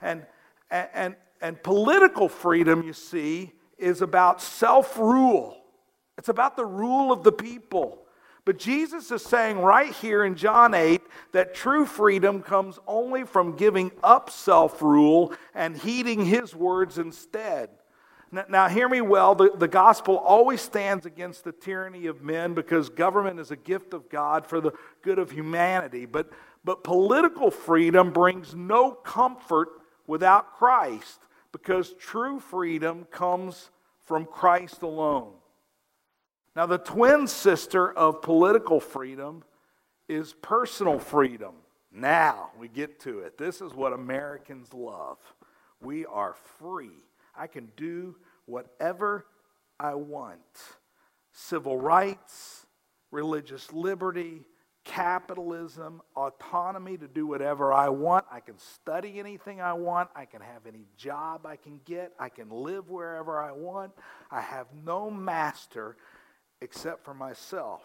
And, 0.00 0.26
and, 0.70 1.16
and 1.40 1.62
political 1.62 2.28
freedom, 2.28 2.82
you 2.82 2.94
see, 2.94 3.52
is 3.78 4.00
about 4.00 4.40
self 4.40 4.98
rule, 4.98 5.56
it's 6.16 6.28
about 6.28 6.56
the 6.56 6.64
rule 6.64 7.12
of 7.12 7.22
the 7.22 7.32
people. 7.32 8.03
But 8.44 8.58
Jesus 8.58 9.10
is 9.10 9.22
saying 9.22 9.58
right 9.58 9.92
here 9.92 10.24
in 10.24 10.34
John 10.34 10.74
8 10.74 11.00
that 11.32 11.54
true 11.54 11.86
freedom 11.86 12.42
comes 12.42 12.78
only 12.86 13.24
from 13.24 13.56
giving 13.56 13.90
up 14.02 14.28
self 14.28 14.82
rule 14.82 15.32
and 15.54 15.76
heeding 15.76 16.26
his 16.26 16.54
words 16.54 16.98
instead. 16.98 17.70
Now, 18.48 18.68
hear 18.68 18.88
me 18.88 19.00
well. 19.00 19.36
The, 19.36 19.52
the 19.56 19.68
gospel 19.68 20.16
always 20.18 20.60
stands 20.60 21.06
against 21.06 21.44
the 21.44 21.52
tyranny 21.52 22.06
of 22.06 22.20
men 22.20 22.52
because 22.52 22.88
government 22.88 23.38
is 23.38 23.52
a 23.52 23.56
gift 23.56 23.94
of 23.94 24.08
God 24.08 24.44
for 24.44 24.60
the 24.60 24.72
good 25.02 25.20
of 25.20 25.30
humanity. 25.30 26.04
But, 26.04 26.30
but 26.64 26.82
political 26.82 27.52
freedom 27.52 28.12
brings 28.12 28.52
no 28.52 28.90
comfort 28.90 29.68
without 30.08 30.54
Christ 30.54 31.20
because 31.52 31.94
true 31.94 32.40
freedom 32.40 33.06
comes 33.12 33.70
from 34.04 34.26
Christ 34.26 34.82
alone. 34.82 35.34
Now, 36.56 36.66
the 36.66 36.78
twin 36.78 37.26
sister 37.26 37.92
of 37.92 38.22
political 38.22 38.78
freedom 38.78 39.42
is 40.08 40.34
personal 40.34 40.98
freedom. 40.98 41.54
Now 41.90 42.50
we 42.58 42.68
get 42.68 43.00
to 43.00 43.20
it. 43.20 43.38
This 43.38 43.60
is 43.60 43.72
what 43.72 43.92
Americans 43.92 44.74
love. 44.74 45.18
We 45.80 46.06
are 46.06 46.34
free. 46.58 47.04
I 47.36 47.46
can 47.46 47.70
do 47.76 48.16
whatever 48.46 49.26
I 49.78 49.94
want. 49.94 50.40
Civil 51.32 51.78
rights, 51.78 52.66
religious 53.10 53.72
liberty, 53.72 54.42
capitalism, 54.84 56.02
autonomy 56.16 56.96
to 56.98 57.08
do 57.08 57.26
whatever 57.26 57.72
I 57.72 57.88
want. 57.88 58.26
I 58.30 58.40
can 58.40 58.58
study 58.58 59.18
anything 59.18 59.60
I 59.60 59.72
want. 59.72 60.10
I 60.14 60.24
can 60.24 60.40
have 60.40 60.66
any 60.66 60.86
job 60.96 61.46
I 61.46 61.56
can 61.56 61.80
get. 61.84 62.12
I 62.18 62.28
can 62.28 62.50
live 62.50 62.90
wherever 62.90 63.40
I 63.40 63.52
want. 63.52 63.92
I 64.30 64.40
have 64.40 64.66
no 64.84 65.10
master 65.10 65.96
except 66.60 67.04
for 67.04 67.14
myself. 67.14 67.82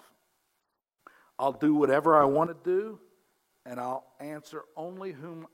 I'll 1.38 1.54
do 1.54 1.74
whatever 1.74 2.22
I 2.22 2.26
want 2.26 2.50
to 2.50 2.70
do, 2.70 3.00
and 3.66 3.80
I'll 3.80 4.06
answer 4.20 4.64
only 4.76 5.12
whom 5.12 5.48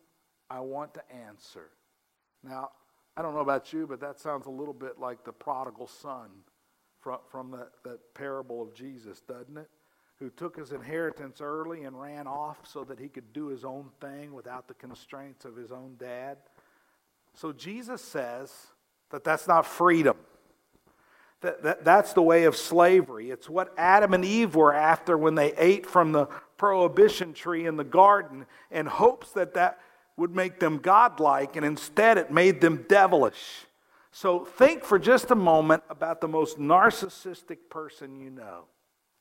I 0.50 0.60
want 0.60 0.94
to 0.96 1.02
answer. 1.12 1.70
Now, 2.44 2.72
I 3.18 3.22
don't 3.22 3.34
know 3.34 3.42
about 3.42 3.72
you, 3.72 3.88
but 3.88 4.00
that 4.02 4.20
sounds 4.20 4.46
a 4.46 4.52
little 4.52 4.74
bit 4.74 5.00
like 5.00 5.24
the 5.24 5.32
prodigal 5.32 5.88
son 5.88 6.30
from, 7.00 7.20
from 7.30 7.52
that, 7.52 7.70
that 7.84 8.14
parable 8.14 8.62
of 8.62 8.74
Jesus, 8.74 9.22
doesn't 9.22 9.58
it? 9.58 9.70
Who 10.20 10.30
took 10.30 10.58
his 10.58 10.72
inheritance 10.72 11.42
early 11.42 11.84
and 11.84 12.00
ran 12.00 12.26
off 12.28 12.58
so 12.64 12.84
that 12.86 13.00
he 13.00 13.10
could 13.10 13.32
do 13.34 13.48
his 13.48 13.64
own 13.64 13.90
thing 14.02 14.34
without 14.34 14.68
the 14.68 14.74
constraints 14.74 15.46
of 15.46 15.56
his 15.56 15.72
own 15.72 15.96
dad. 16.00 16.38
So 17.34 17.52
Jesus 17.52 18.02
says 18.02 18.52
that 19.12 19.24
that's 19.24 19.48
not 19.48 19.66
freedom. 19.66 20.18
That, 21.46 21.62
that, 21.62 21.86
that's 21.86 22.14
the 22.14 22.24
way 22.24 22.46
of 22.46 22.56
slavery. 22.56 23.30
It's 23.30 23.48
what 23.48 23.72
Adam 23.78 24.16
and 24.16 24.26
Eve 24.26 24.56
were 24.56 24.74
after 24.74 25.16
when 25.16 25.36
they 25.36 25.54
ate 25.58 25.86
from 25.86 26.12
the 26.12 26.26
prohibition 26.58 27.34
tree 27.34 27.68
in 27.68 27.78
the 27.78 27.84
garden 27.84 28.48
in 28.72 28.88
hopes 28.88 29.32
that 29.34 29.54
that 29.54 29.80
would 30.18 30.36
make 30.36 30.60
them 30.60 30.80
godlike, 30.80 31.56
and 31.56 31.64
instead 31.64 32.18
it 32.18 32.32
made 32.32 32.62
them 32.62 32.84
devilish. 32.90 33.68
So 34.12 34.44
think 34.44 34.84
for 34.84 34.98
just 34.98 35.30
a 35.30 35.36
moment 35.36 35.84
about 35.88 36.20
the 36.20 36.28
most 36.28 36.58
narcissistic 36.58 37.70
person 37.70 38.16
you 38.16 38.32
know. 38.32 38.64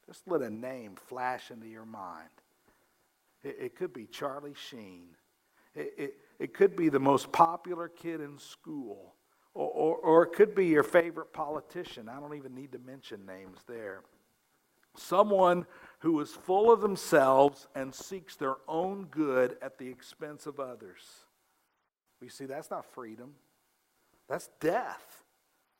Just 0.06 0.26
let 0.26 0.40
a 0.40 0.48
name 0.48 0.96
flash 0.96 1.50
into 1.50 1.66
your 1.66 1.84
mind. 1.84 2.30
It, 3.42 3.56
it 3.60 3.76
could 3.76 3.92
be 3.92 4.06
Charlie 4.06 4.54
Sheen. 4.70 5.08
It, 5.74 5.92
it, 5.98 6.14
it 6.38 6.54
could 6.54 6.74
be 6.74 6.88
the 6.88 7.00
most 7.00 7.32
popular 7.32 7.88
kid 7.88 8.22
in 8.22 8.38
school. 8.38 9.13
Or, 9.54 9.68
or, 9.68 9.96
or 9.96 10.22
it 10.24 10.32
could 10.32 10.54
be 10.54 10.66
your 10.66 10.82
favorite 10.82 11.32
politician. 11.32 12.08
I 12.08 12.18
don't 12.18 12.34
even 12.34 12.54
need 12.54 12.72
to 12.72 12.78
mention 12.78 13.24
names 13.24 13.58
there. 13.66 14.02
Someone 14.96 15.66
who 16.00 16.20
is 16.20 16.30
full 16.30 16.72
of 16.72 16.80
themselves 16.80 17.66
and 17.74 17.94
seeks 17.94 18.36
their 18.36 18.56
own 18.68 19.06
good 19.06 19.56
at 19.62 19.78
the 19.78 19.88
expense 19.88 20.46
of 20.46 20.60
others. 20.60 21.02
You 22.20 22.28
see, 22.28 22.46
that's 22.46 22.70
not 22.70 22.84
freedom, 22.92 23.34
that's 24.28 24.48
death. 24.60 25.23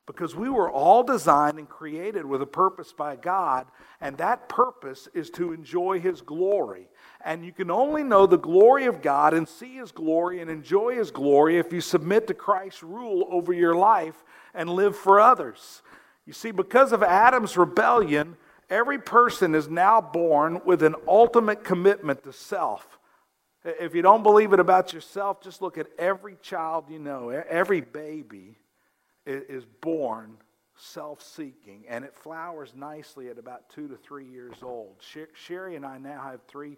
Because 0.06 0.36
we 0.36 0.50
were 0.50 0.70
all 0.70 1.02
designed 1.02 1.58
and 1.58 1.68
created 1.68 2.26
with 2.26 2.42
a 2.42 2.46
purpose 2.46 2.92
by 2.92 3.16
God, 3.16 3.66
and 4.02 4.18
that 4.18 4.50
purpose 4.50 5.08
is 5.14 5.30
to 5.30 5.52
enjoy 5.52 5.98
His 5.98 6.20
glory. 6.20 6.88
And 7.24 7.44
you 7.44 7.52
can 7.52 7.70
only 7.70 8.02
know 8.02 8.26
the 8.26 8.36
glory 8.36 8.84
of 8.84 9.00
God 9.00 9.32
and 9.32 9.48
see 9.48 9.76
His 9.76 9.92
glory 9.92 10.40
and 10.40 10.50
enjoy 10.50 10.96
His 10.96 11.10
glory 11.10 11.58
if 11.58 11.72
you 11.72 11.80
submit 11.80 12.26
to 12.26 12.34
Christ's 12.34 12.82
rule 12.82 13.26
over 13.30 13.54
your 13.54 13.74
life 13.74 14.22
and 14.52 14.68
live 14.68 14.94
for 14.94 15.20
others. 15.20 15.82
You 16.26 16.34
see, 16.34 16.50
because 16.50 16.92
of 16.92 17.02
Adam's 17.02 17.56
rebellion, 17.56 18.36
every 18.68 18.98
person 18.98 19.54
is 19.54 19.70
now 19.70 20.02
born 20.02 20.60
with 20.66 20.82
an 20.82 20.96
ultimate 21.08 21.64
commitment 21.64 22.24
to 22.24 22.32
self. 22.32 22.98
If 23.64 23.94
you 23.94 24.02
don't 24.02 24.22
believe 24.22 24.52
it 24.52 24.60
about 24.60 24.92
yourself, 24.92 25.40
just 25.40 25.62
look 25.62 25.78
at 25.78 25.86
every 25.98 26.36
child 26.42 26.90
you 26.90 26.98
know, 26.98 27.30
every 27.30 27.80
baby 27.80 28.58
is 29.26 29.64
born 29.80 30.36
self 30.76 31.22
seeking, 31.22 31.84
and 31.88 32.04
it 32.04 32.14
flowers 32.14 32.72
nicely 32.74 33.28
at 33.28 33.38
about 33.38 33.68
two 33.70 33.88
to 33.88 33.96
three 33.96 34.26
years 34.26 34.56
old. 34.62 34.96
Sherry 35.34 35.76
and 35.76 35.86
I 35.86 35.98
now 35.98 36.22
have 36.22 36.42
three 36.48 36.76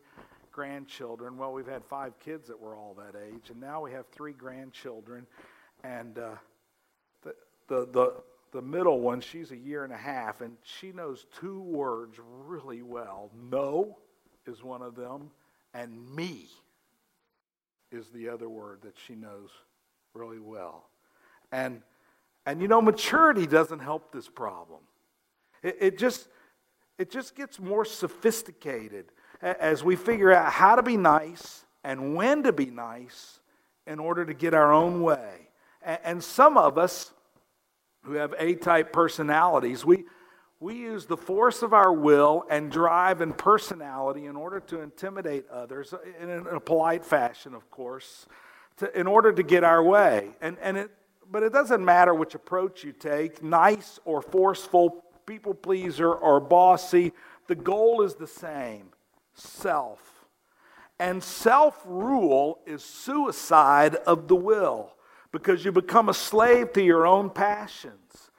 grandchildren. 0.52 1.36
Well, 1.36 1.52
we've 1.52 1.66
had 1.66 1.84
five 1.84 2.18
kids 2.18 2.48
that 2.48 2.58
were 2.58 2.76
all 2.76 2.94
that 2.94 3.18
age, 3.18 3.50
and 3.50 3.60
now 3.60 3.82
we 3.82 3.92
have 3.92 4.06
three 4.08 4.32
grandchildren. 4.32 5.26
And 5.84 6.18
uh, 6.18 6.30
the, 7.22 7.34
the, 7.68 7.88
the, 7.92 8.14
the 8.52 8.62
middle 8.62 9.00
one, 9.00 9.20
she's 9.20 9.50
a 9.50 9.56
year 9.56 9.84
and 9.84 9.92
a 9.92 9.98
half, 9.98 10.40
and 10.40 10.56
she 10.62 10.92
knows 10.92 11.26
two 11.38 11.60
words 11.60 12.18
really 12.46 12.82
well. 12.82 13.30
No 13.50 13.98
is 14.46 14.62
one 14.62 14.82
of 14.82 14.94
them, 14.94 15.30
and 15.74 16.14
me 16.14 16.48
is 17.92 18.08
the 18.08 18.28
other 18.28 18.48
word 18.48 18.80
that 18.82 18.94
she 19.06 19.14
knows 19.14 19.50
really 20.14 20.38
well. 20.40 20.88
And 21.52 21.82
and 22.46 22.62
you 22.62 22.68
know, 22.68 22.80
maturity 22.80 23.46
doesn't 23.46 23.80
help 23.80 24.12
this 24.12 24.28
problem. 24.28 24.80
It, 25.62 25.76
it, 25.80 25.98
just, 25.98 26.28
it 26.96 27.10
just 27.10 27.34
gets 27.34 27.58
more 27.58 27.84
sophisticated 27.84 29.06
as 29.42 29.82
we 29.82 29.96
figure 29.96 30.32
out 30.32 30.52
how 30.52 30.76
to 30.76 30.82
be 30.82 30.96
nice 30.96 31.64
and 31.82 32.14
when 32.14 32.44
to 32.44 32.52
be 32.52 32.66
nice 32.66 33.40
in 33.86 33.98
order 33.98 34.24
to 34.24 34.32
get 34.32 34.54
our 34.54 34.72
own 34.72 35.02
way. 35.02 35.48
And, 35.82 35.98
and 36.04 36.24
some 36.24 36.56
of 36.56 36.78
us 36.78 37.12
who 38.04 38.12
have 38.12 38.34
A 38.38 38.54
type 38.54 38.92
personalities, 38.92 39.84
we, 39.84 40.04
we 40.60 40.76
use 40.76 41.06
the 41.06 41.16
force 41.16 41.62
of 41.62 41.72
our 41.72 41.92
will 41.92 42.44
and 42.48 42.70
drive 42.70 43.20
and 43.20 43.36
personality 43.36 44.26
in 44.26 44.36
order 44.36 44.60
to 44.60 44.80
intimidate 44.80 45.48
others, 45.50 45.92
in 46.20 46.30
a 46.30 46.60
polite 46.60 47.04
fashion, 47.04 47.54
of 47.54 47.68
course, 47.70 48.26
to, 48.76 48.98
in 48.98 49.08
order 49.08 49.32
to 49.32 49.42
get 49.42 49.64
our 49.64 49.82
way. 49.82 50.30
And, 50.40 50.56
and 50.60 50.76
it, 50.76 50.90
but 51.30 51.42
it 51.42 51.52
doesn't 51.52 51.84
matter 51.84 52.14
which 52.14 52.34
approach 52.34 52.84
you 52.84 52.92
take 52.92 53.42
nice 53.42 53.98
or 54.04 54.22
forceful, 54.22 55.04
people 55.26 55.54
pleaser 55.54 56.12
or 56.12 56.40
bossy. 56.40 57.12
The 57.46 57.54
goal 57.54 58.02
is 58.02 58.14
the 58.14 58.26
same 58.26 58.90
self. 59.34 60.26
And 60.98 61.22
self 61.22 61.82
rule 61.84 62.60
is 62.66 62.82
suicide 62.82 63.96
of 64.06 64.28
the 64.28 64.36
will 64.36 64.94
because 65.30 65.64
you 65.64 65.72
become 65.72 66.08
a 66.08 66.14
slave 66.14 66.72
to 66.72 66.82
your 66.82 67.06
own 67.06 67.30
passions. 67.30 68.30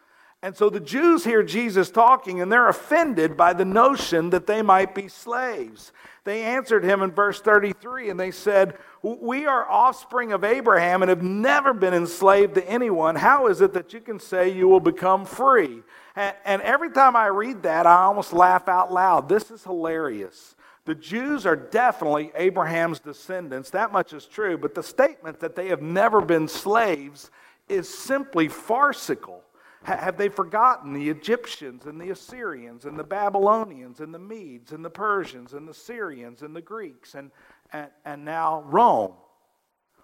And 0.47 0.55
so 0.55 0.69
the 0.69 0.79
Jews 0.79 1.25
hear 1.25 1.43
Jesus 1.43 1.89
talking 1.89 2.39
and 2.39 2.49
they're 2.49 2.69
offended 2.69 3.35
by 3.35 3.51
the 3.51 3.65
notion 3.65 4.29
that 4.29 4.47
they 4.47 4.61
might 4.61 4.95
be 4.95 5.09
slaves. 5.09 5.91
They 6.23 6.41
answered 6.41 6.85
him 6.85 7.01
in 7.01 7.11
verse 7.11 7.41
33 7.41 8.09
and 8.09 8.17
they 8.17 8.31
said, 8.31 8.77
We 9.01 9.45
are 9.45 9.69
offspring 9.69 10.31
of 10.31 10.45
Abraham 10.45 11.01
and 11.01 11.09
have 11.09 11.21
never 11.21 11.73
been 11.73 11.93
enslaved 11.93 12.55
to 12.55 12.65
anyone. 12.65 13.17
How 13.17 13.47
is 13.47 13.59
it 13.59 13.73
that 13.73 13.91
you 13.91 13.99
can 13.99 14.21
say 14.21 14.47
you 14.47 14.69
will 14.69 14.79
become 14.79 15.25
free? 15.25 15.83
And, 16.15 16.61
every 16.61 16.91
time 16.91 17.17
I 17.17 17.25
read 17.25 17.63
that, 17.63 17.85
I 17.85 18.03
almost 18.03 18.31
laugh 18.31 18.69
out 18.69 18.89
loud. 18.89 19.27
This 19.27 19.51
is 19.51 19.65
hilarious. 19.65 20.55
The 20.85 20.95
Jews 20.95 21.45
are 21.45 21.57
definitely 21.57 22.31
Abraham's 22.35 22.99
descendants. 22.99 23.71
That 23.71 23.91
much 23.91 24.13
is 24.13 24.25
true. 24.25 24.57
But 24.57 24.75
the 24.75 24.83
statement 24.83 25.41
that 25.41 25.57
they 25.57 25.67
have 25.67 25.81
never 25.81 26.21
been 26.21 26.47
slaves 26.47 27.31
is 27.67 27.89
simply 27.89 28.47
farcical. 28.47 29.43
Have 29.87 30.17
they 30.17 30.27
forgotten 30.27 30.91
the 30.91 31.09
Egyptians 31.09 31.85
and 31.85 31.99
the 31.99 32.09
Assyrians 32.09 32.83
and 32.83 32.99
the 32.99 33.05
Babylonians 33.05 34.01
and 34.01 34.13
the 34.13 34.19
Medes 34.19 34.73
and 34.73 34.83
the 34.83 34.89
Persians 34.89 35.53
and 35.53 35.65
the 35.65 35.73
Syrians 35.73 36.41
and 36.41 36.53
the 36.53 36.61
Greeks 36.61 37.15
and, 37.15 37.31
and, 37.71 37.87
and 38.03 38.25
now 38.25 38.63
Rome? 38.67 39.13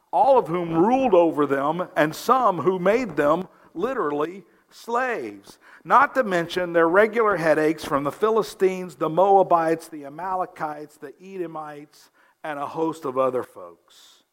All 0.09 0.37
of 0.37 0.47
whom 0.47 0.73
ruled 0.73 1.13
over 1.13 1.45
them, 1.45 1.89
and 1.97 2.15
some 2.15 2.59
who 2.59 2.79
made 2.79 3.17
them 3.17 3.49
literally 3.73 4.45
slaves. 4.69 5.59
Not 5.83 6.15
to 6.15 6.23
mention 6.23 6.71
their 6.71 6.87
regular 6.87 7.35
headaches 7.35 7.83
from 7.83 8.05
the 8.05 8.11
Philistines, 8.11 8.95
the 8.95 9.09
Moabites, 9.09 9.89
the 9.89 10.05
Amalekites, 10.05 10.95
the 10.95 11.13
Edomites, 11.21 12.09
and 12.41 12.57
a 12.57 12.67
host 12.67 13.03
of 13.03 13.17
other 13.17 13.43
folks 13.43 14.23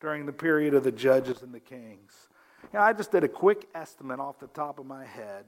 during 0.00 0.24
the 0.24 0.32
period 0.32 0.74
of 0.74 0.84
the 0.84 0.92
judges 0.92 1.42
and 1.42 1.52
the 1.52 1.58
kings. 1.58 2.28
You 2.64 2.78
know, 2.78 2.80
I 2.80 2.92
just 2.92 3.12
did 3.12 3.24
a 3.24 3.28
quick 3.28 3.68
estimate 3.74 4.20
off 4.20 4.38
the 4.38 4.48
top 4.48 4.78
of 4.78 4.86
my 4.86 5.04
head. 5.04 5.44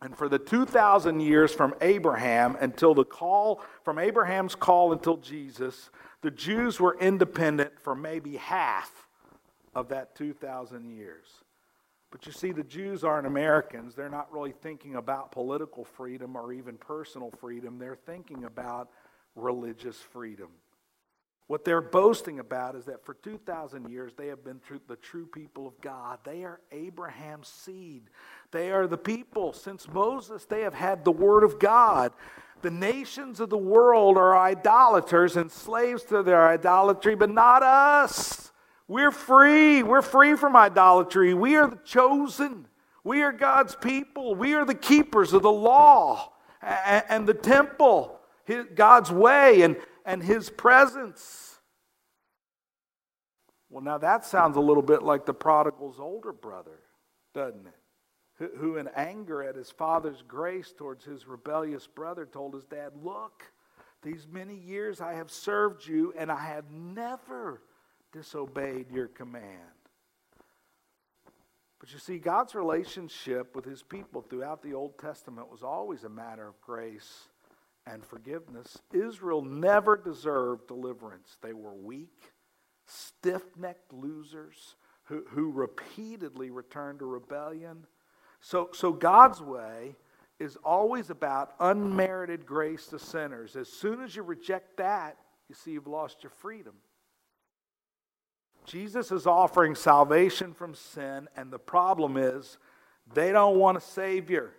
And 0.00 0.16
for 0.16 0.28
the 0.28 0.38
2,000 0.38 1.20
years 1.20 1.52
from 1.54 1.74
Abraham 1.80 2.56
until 2.60 2.94
the 2.94 3.04
call, 3.04 3.62
from 3.84 3.98
Abraham's 3.98 4.54
call 4.54 4.92
until 4.92 5.16
Jesus, 5.16 5.90
the 6.20 6.30
Jews 6.30 6.78
were 6.78 6.98
independent 6.98 7.80
for 7.80 7.94
maybe 7.94 8.36
half 8.36 9.08
of 9.74 9.88
that 9.88 10.14
2,000 10.14 10.94
years. 10.94 11.26
But 12.10 12.26
you 12.26 12.32
see, 12.32 12.52
the 12.52 12.62
Jews 12.62 13.02
aren't 13.02 13.26
Americans. 13.26 13.94
They're 13.94 14.08
not 14.08 14.32
really 14.32 14.52
thinking 14.52 14.94
about 14.94 15.32
political 15.32 15.84
freedom 15.84 16.36
or 16.36 16.52
even 16.52 16.76
personal 16.76 17.30
freedom. 17.30 17.78
They're 17.78 17.96
thinking 17.96 18.44
about 18.44 18.90
religious 19.34 19.96
freedom. 19.96 20.48
What 21.46 21.64
they're 21.64 21.82
boasting 21.82 22.38
about 22.38 22.74
is 22.74 22.86
that 22.86 23.04
for 23.04 23.14
2,000 23.14 23.90
years 23.90 24.14
they 24.16 24.28
have 24.28 24.42
been 24.42 24.60
the 24.88 24.96
true 24.96 25.26
people 25.26 25.66
of 25.66 25.78
God. 25.82 26.18
They 26.24 26.42
are 26.42 26.60
Abraham's 26.72 27.48
seed. 27.48 28.04
They 28.50 28.70
are 28.70 28.86
the 28.86 28.96
people. 28.96 29.52
Since 29.52 29.86
Moses, 29.88 30.46
they 30.46 30.62
have 30.62 30.72
had 30.72 31.04
the 31.04 31.12
Word 31.12 31.44
of 31.44 31.58
God. 31.58 32.12
The 32.62 32.70
nations 32.70 33.40
of 33.40 33.50
the 33.50 33.58
world 33.58 34.16
are 34.16 34.38
idolaters 34.38 35.36
and 35.36 35.52
slaves 35.52 36.02
to 36.04 36.22
their 36.22 36.48
idolatry, 36.48 37.14
but 37.14 37.28
not 37.28 37.62
us. 37.62 38.50
We're 38.88 39.10
free. 39.10 39.82
We're 39.82 40.00
free 40.00 40.36
from 40.36 40.56
idolatry. 40.56 41.34
We 41.34 41.56
are 41.56 41.68
the 41.68 41.78
chosen. 41.84 42.66
We 43.02 43.22
are 43.22 43.32
God's 43.32 43.76
people. 43.76 44.34
We 44.34 44.54
are 44.54 44.64
the 44.64 44.74
keepers 44.74 45.34
of 45.34 45.42
the 45.42 45.52
law 45.52 46.32
and 46.62 47.26
the 47.26 47.34
temple, 47.34 48.18
God's 48.74 49.12
way. 49.12 49.60
And 49.60 49.76
and 50.04 50.22
his 50.22 50.50
presence. 50.50 51.58
Well, 53.70 53.82
now 53.82 53.98
that 53.98 54.24
sounds 54.24 54.56
a 54.56 54.60
little 54.60 54.82
bit 54.82 55.02
like 55.02 55.26
the 55.26 55.34
prodigal's 55.34 55.98
older 55.98 56.32
brother, 56.32 56.80
doesn't 57.34 57.66
it? 57.66 58.50
Who, 58.58 58.76
in 58.78 58.88
anger 58.96 59.42
at 59.42 59.54
his 59.54 59.70
father's 59.70 60.22
grace 60.26 60.72
towards 60.76 61.04
his 61.04 61.26
rebellious 61.26 61.86
brother, 61.86 62.26
told 62.26 62.54
his 62.54 62.64
dad, 62.64 62.92
Look, 63.00 63.44
these 64.02 64.26
many 64.30 64.56
years 64.56 65.00
I 65.00 65.14
have 65.14 65.30
served 65.30 65.86
you, 65.86 66.12
and 66.18 66.30
I 66.32 66.44
have 66.44 66.70
never 66.70 67.62
disobeyed 68.12 68.90
your 68.90 69.06
command. 69.06 69.60
But 71.78 71.92
you 71.92 71.98
see, 71.98 72.18
God's 72.18 72.54
relationship 72.54 73.54
with 73.54 73.64
his 73.64 73.82
people 73.82 74.22
throughout 74.22 74.62
the 74.62 74.74
Old 74.74 74.98
Testament 74.98 75.50
was 75.50 75.62
always 75.62 76.04
a 76.04 76.08
matter 76.08 76.46
of 76.48 76.60
grace 76.60 77.28
and 77.86 78.04
forgiveness. 78.04 78.78
Israel 78.92 79.42
never 79.42 79.96
deserved 79.96 80.68
deliverance. 80.68 81.36
They 81.42 81.52
were 81.52 81.74
weak, 81.74 82.32
stiff 82.86 83.42
necked 83.56 83.92
losers 83.92 84.76
who, 85.04 85.24
who 85.30 85.50
repeatedly 85.50 86.50
returned 86.50 87.00
to 87.00 87.06
rebellion. 87.06 87.86
So, 88.40 88.70
so 88.72 88.92
God's 88.92 89.40
way 89.40 89.96
is 90.38 90.56
always 90.64 91.10
about 91.10 91.54
unmerited 91.60 92.44
grace 92.44 92.86
to 92.86 92.98
sinners. 92.98 93.56
As 93.56 93.68
soon 93.68 94.02
as 94.02 94.16
you 94.16 94.22
reject 94.22 94.76
that, 94.78 95.16
you 95.48 95.54
see 95.54 95.72
you've 95.72 95.86
lost 95.86 96.22
your 96.22 96.30
freedom. 96.30 96.74
Jesus 98.64 99.12
is 99.12 99.26
offering 99.26 99.74
salvation 99.74 100.54
from 100.54 100.74
sin, 100.74 101.28
and 101.36 101.52
the 101.52 101.58
problem 101.58 102.16
is 102.16 102.56
they 103.12 103.30
don't 103.30 103.58
want 103.58 103.76
a 103.76 103.80
Savior. 103.80 104.54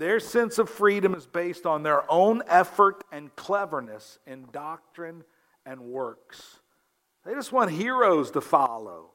Their 0.00 0.18
sense 0.18 0.58
of 0.58 0.70
freedom 0.70 1.14
is 1.14 1.26
based 1.26 1.66
on 1.66 1.82
their 1.82 2.10
own 2.10 2.42
effort 2.48 3.04
and 3.12 3.36
cleverness 3.36 4.18
in 4.26 4.46
doctrine 4.50 5.24
and 5.66 5.78
works. 5.78 6.60
They 7.26 7.34
just 7.34 7.52
want 7.52 7.70
heroes 7.70 8.30
to 8.30 8.40
follow. 8.40 9.10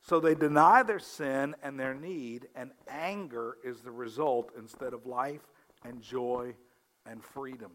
So 0.00 0.20
they 0.20 0.36
deny 0.36 0.84
their 0.84 1.00
sin 1.00 1.56
and 1.60 1.76
their 1.78 1.92
need, 1.92 2.46
and 2.54 2.70
anger 2.86 3.56
is 3.64 3.80
the 3.80 3.90
result 3.90 4.52
instead 4.56 4.94
of 4.94 5.06
life 5.06 5.42
and 5.84 6.00
joy 6.00 6.54
and 7.04 7.20
freedom. 7.20 7.72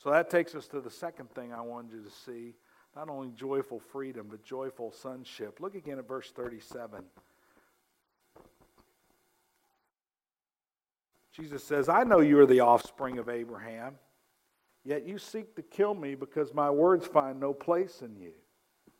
So 0.00 0.12
that 0.12 0.30
takes 0.30 0.54
us 0.54 0.68
to 0.68 0.80
the 0.80 0.92
second 0.92 1.28
thing 1.32 1.52
I 1.52 1.62
wanted 1.62 1.92
you 1.92 2.04
to 2.04 2.10
see 2.24 2.54
not 2.94 3.08
only 3.08 3.32
joyful 3.32 3.80
freedom, 3.80 4.28
but 4.30 4.44
joyful 4.44 4.92
sonship. 4.92 5.58
Look 5.58 5.74
again 5.74 5.98
at 5.98 6.06
verse 6.06 6.30
37. 6.30 7.02
Jesus 11.38 11.62
says, 11.62 11.88
I 11.88 12.02
know 12.02 12.18
you 12.18 12.38
are 12.40 12.46
the 12.46 12.60
offspring 12.60 13.18
of 13.18 13.28
Abraham, 13.28 13.94
yet 14.84 15.06
you 15.06 15.18
seek 15.18 15.54
to 15.54 15.62
kill 15.62 15.94
me 15.94 16.16
because 16.16 16.52
my 16.52 16.68
words 16.68 17.06
find 17.06 17.38
no 17.38 17.52
place 17.52 18.02
in 18.02 18.16
you. 18.16 18.32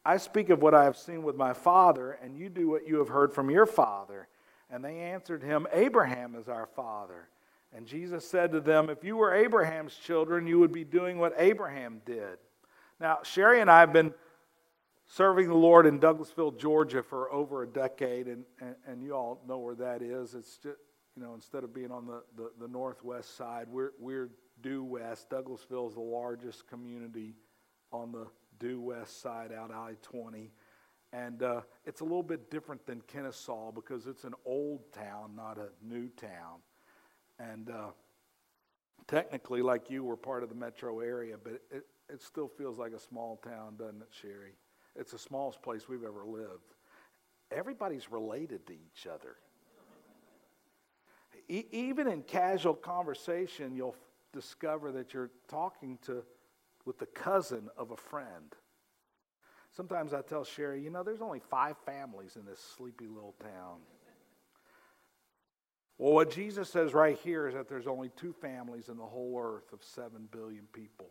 I 0.04 0.18
speak 0.18 0.48
of 0.50 0.62
what 0.62 0.72
I 0.72 0.84
have 0.84 0.96
seen 0.96 1.24
with 1.24 1.34
my 1.34 1.52
father, 1.52 2.12
and 2.22 2.38
you 2.38 2.48
do 2.48 2.68
what 2.68 2.86
you 2.86 2.98
have 2.98 3.08
heard 3.08 3.32
from 3.32 3.50
your 3.50 3.66
father. 3.66 4.28
And 4.70 4.84
they 4.84 4.98
answered 4.98 5.42
him, 5.42 5.66
Abraham 5.72 6.36
is 6.36 6.48
our 6.48 6.66
father. 6.66 7.28
And 7.74 7.86
Jesus 7.86 8.28
said 8.28 8.52
to 8.52 8.60
them, 8.60 8.88
If 8.88 9.02
you 9.02 9.16
were 9.16 9.34
Abraham's 9.34 9.96
children, 9.96 10.46
you 10.46 10.60
would 10.60 10.72
be 10.72 10.84
doing 10.84 11.18
what 11.18 11.34
Abraham 11.38 12.00
did. 12.06 12.38
Now, 13.00 13.18
Sherry 13.24 13.60
and 13.60 13.70
I 13.70 13.80
have 13.80 13.92
been 13.92 14.14
serving 15.08 15.48
the 15.48 15.54
Lord 15.54 15.86
in 15.86 15.98
Douglasville, 15.98 16.56
Georgia 16.56 17.02
for 17.02 17.32
over 17.32 17.64
a 17.64 17.66
decade, 17.66 18.28
and, 18.28 18.44
and, 18.60 18.76
and 18.86 19.02
you 19.02 19.14
all 19.14 19.42
know 19.46 19.58
where 19.58 19.74
that 19.74 20.02
is. 20.02 20.34
It's 20.34 20.56
just, 20.58 20.76
you 21.18 21.24
know, 21.24 21.34
instead 21.34 21.64
of 21.64 21.74
being 21.74 21.90
on 21.90 22.06
the, 22.06 22.22
the, 22.36 22.52
the 22.60 22.68
northwest 22.68 23.36
side, 23.36 23.66
we're, 23.68 23.90
we're 23.98 24.30
due 24.62 24.84
west. 24.84 25.28
Douglasville 25.28 25.88
is 25.88 25.94
the 25.94 26.00
largest 26.00 26.68
community 26.68 27.34
on 27.90 28.12
the 28.12 28.28
due 28.60 28.80
west 28.80 29.20
side 29.20 29.50
out 29.52 29.72
I 29.72 29.94
20. 30.02 30.52
And 31.12 31.42
uh, 31.42 31.62
it's 31.84 32.02
a 32.02 32.04
little 32.04 32.22
bit 32.22 32.52
different 32.52 32.86
than 32.86 33.00
Kennesaw 33.08 33.72
because 33.72 34.06
it's 34.06 34.22
an 34.22 34.34
old 34.46 34.92
town, 34.92 35.34
not 35.34 35.58
a 35.58 35.70
new 35.84 36.08
town. 36.10 36.60
And 37.40 37.68
uh, 37.68 37.88
technically, 39.08 39.60
like 39.60 39.90
you, 39.90 40.04
we're 40.04 40.14
part 40.14 40.44
of 40.44 40.50
the 40.50 40.54
metro 40.54 41.00
area, 41.00 41.34
but 41.42 41.54
it, 41.72 41.84
it 42.08 42.22
still 42.22 42.46
feels 42.46 42.78
like 42.78 42.92
a 42.92 43.00
small 43.00 43.40
town, 43.42 43.74
doesn't 43.76 44.02
it, 44.02 44.08
Sherry? 44.12 44.52
It's 44.94 45.10
the 45.10 45.18
smallest 45.18 45.62
place 45.62 45.88
we've 45.88 46.04
ever 46.04 46.24
lived. 46.24 46.74
Everybody's 47.50 48.08
related 48.12 48.68
to 48.68 48.72
each 48.74 49.08
other 49.12 49.38
e- 51.48 51.66
even 51.70 52.08
in 52.08 52.22
casual 52.22 52.74
conversation, 52.74 53.74
you'll 53.74 53.96
discover 54.32 54.92
that 54.92 55.14
you're 55.14 55.30
talking 55.48 55.98
to 56.02 56.22
with 56.84 56.98
the 56.98 57.06
cousin 57.06 57.68
of 57.76 57.90
a 57.90 57.96
friend. 57.96 58.54
Sometimes 59.76 60.12
I 60.12 60.22
tell 60.22 60.44
Sherry, 60.44 60.82
you 60.82 60.90
know, 60.90 61.02
there's 61.02 61.20
only 61.20 61.40
five 61.40 61.76
families 61.84 62.36
in 62.36 62.44
this 62.44 62.60
sleepy 62.76 63.06
little 63.06 63.34
town. 63.40 63.78
Well, 65.98 66.12
what 66.12 66.30
Jesus 66.30 66.70
says 66.70 66.94
right 66.94 67.18
here 67.24 67.48
is 67.48 67.54
that 67.54 67.68
there's 67.68 67.88
only 67.88 68.10
two 68.16 68.32
families 68.32 68.88
in 68.88 68.96
the 68.96 69.04
whole 69.04 69.38
earth 69.42 69.72
of 69.72 69.82
seven 69.82 70.28
billion 70.30 70.64
people. 70.72 71.08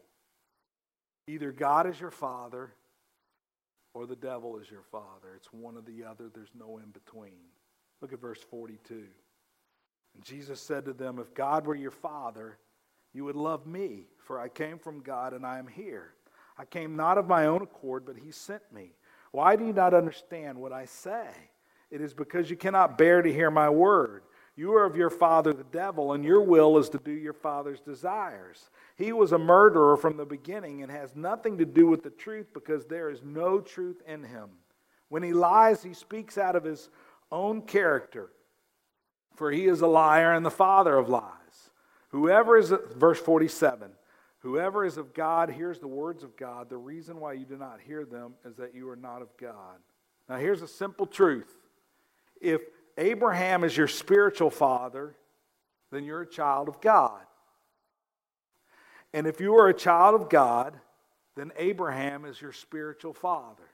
Either 1.27 1.51
God 1.51 1.87
is 1.87 1.99
your 1.99 2.11
father 2.11 2.71
or 3.93 4.05
the 4.05 4.15
devil 4.15 4.57
is 4.57 4.71
your 4.71 4.83
father. 4.83 5.35
It's 5.35 5.51
one 5.51 5.75
or 5.75 5.81
the 5.81 6.05
other, 6.05 6.29
there's 6.33 6.51
no 6.57 6.77
in 6.77 6.91
between. 6.91 7.51
Look 8.01 8.13
at 8.13 8.21
verse 8.21 8.39
42. 8.49 9.03
And 10.17 10.25
Jesus 10.25 10.59
said 10.59 10.83
to 10.85 10.93
them, 10.93 11.19
If 11.19 11.35
God 11.35 11.67
were 11.67 11.75
your 11.75 11.91
father, 11.91 12.57
you 13.13 13.23
would 13.25 13.35
love 13.35 13.67
me, 13.67 14.07
for 14.25 14.39
I 14.39 14.49
came 14.49 14.79
from 14.79 15.01
God 15.01 15.33
and 15.33 15.45
I 15.45 15.59
am 15.59 15.67
here. 15.67 16.15
I 16.57 16.65
came 16.65 16.95
not 16.95 17.19
of 17.19 17.27
my 17.27 17.45
own 17.45 17.61
accord, 17.61 18.03
but 18.03 18.17
he 18.17 18.31
sent 18.31 18.63
me. 18.73 18.95
Why 19.31 19.55
do 19.55 19.63
you 19.63 19.73
not 19.73 19.93
understand 19.93 20.57
what 20.57 20.73
I 20.73 20.85
say? 20.85 21.27
It 21.91 22.01
is 22.01 22.15
because 22.15 22.49
you 22.49 22.57
cannot 22.57 22.97
bear 22.97 23.21
to 23.21 23.31
hear 23.31 23.51
my 23.51 23.69
word. 23.69 24.23
You 24.55 24.73
are 24.73 24.85
of 24.85 24.95
your 24.95 25.11
father 25.11 25.53
the 25.53 25.63
devil, 25.65 26.13
and 26.13 26.25
your 26.25 26.41
will 26.41 26.79
is 26.79 26.89
to 26.89 26.97
do 26.97 27.11
your 27.11 27.33
father's 27.33 27.79
desires. 27.79 28.71
He 28.95 29.11
was 29.11 29.33
a 29.33 29.37
murderer 29.37 29.97
from 29.97 30.17
the 30.17 30.25
beginning 30.25 30.81
and 30.81 30.91
has 30.91 31.15
nothing 31.15 31.59
to 31.59 31.65
do 31.65 31.85
with 31.85 32.01
the 32.01 32.09
truth 32.09 32.47
because 32.55 32.85
there 32.85 33.11
is 33.11 33.21
no 33.23 33.61
truth 33.61 34.01
in 34.07 34.23
him. 34.23 34.49
When 35.09 35.21
he 35.21 35.33
lies, 35.33 35.83
he 35.83 35.93
speaks 35.93 36.39
out 36.39 36.55
of 36.55 36.63
his 36.63 36.89
own 37.31 37.61
character 37.61 38.31
for 39.37 39.51
he 39.51 39.67
is 39.67 39.81
a 39.81 39.87
liar 39.87 40.33
and 40.33 40.45
the 40.45 40.51
father 40.51 40.97
of 40.97 41.09
lies. 41.09 41.69
Whoever 42.09 42.57
is, 42.57 42.73
verse 42.95 43.19
47, 43.19 43.91
whoever 44.39 44.83
is 44.83 44.97
of 44.97 45.13
God 45.13 45.51
hears 45.51 45.79
the 45.79 45.87
words 45.87 46.23
of 46.23 46.35
God. 46.35 46.69
The 46.69 46.77
reason 46.77 47.19
why 47.19 47.33
you 47.33 47.45
do 47.45 47.55
not 47.55 47.79
hear 47.79 48.03
them 48.03 48.33
is 48.43 48.55
that 48.55 48.73
you 48.73 48.89
are 48.89 48.95
not 48.95 49.21
of 49.21 49.29
God. 49.37 49.77
Now, 50.27 50.37
here's 50.37 50.63
a 50.63 50.67
simple 50.67 51.05
truth. 51.05 51.55
If 52.41 52.61
Abraham 52.97 53.63
is 53.63 53.77
your 53.77 53.87
spiritual 53.87 54.49
father, 54.49 55.15
then 55.91 56.03
you're 56.03 56.23
a 56.23 56.29
child 56.29 56.67
of 56.67 56.81
God. 56.81 57.21
And 59.13 59.27
if 59.27 59.39
you 59.39 59.55
are 59.55 59.69
a 59.69 59.73
child 59.73 60.19
of 60.19 60.29
God, 60.29 60.79
then 61.35 61.51
Abraham 61.57 62.25
is 62.25 62.41
your 62.41 62.53
spiritual 62.53 63.13
father. 63.13 63.69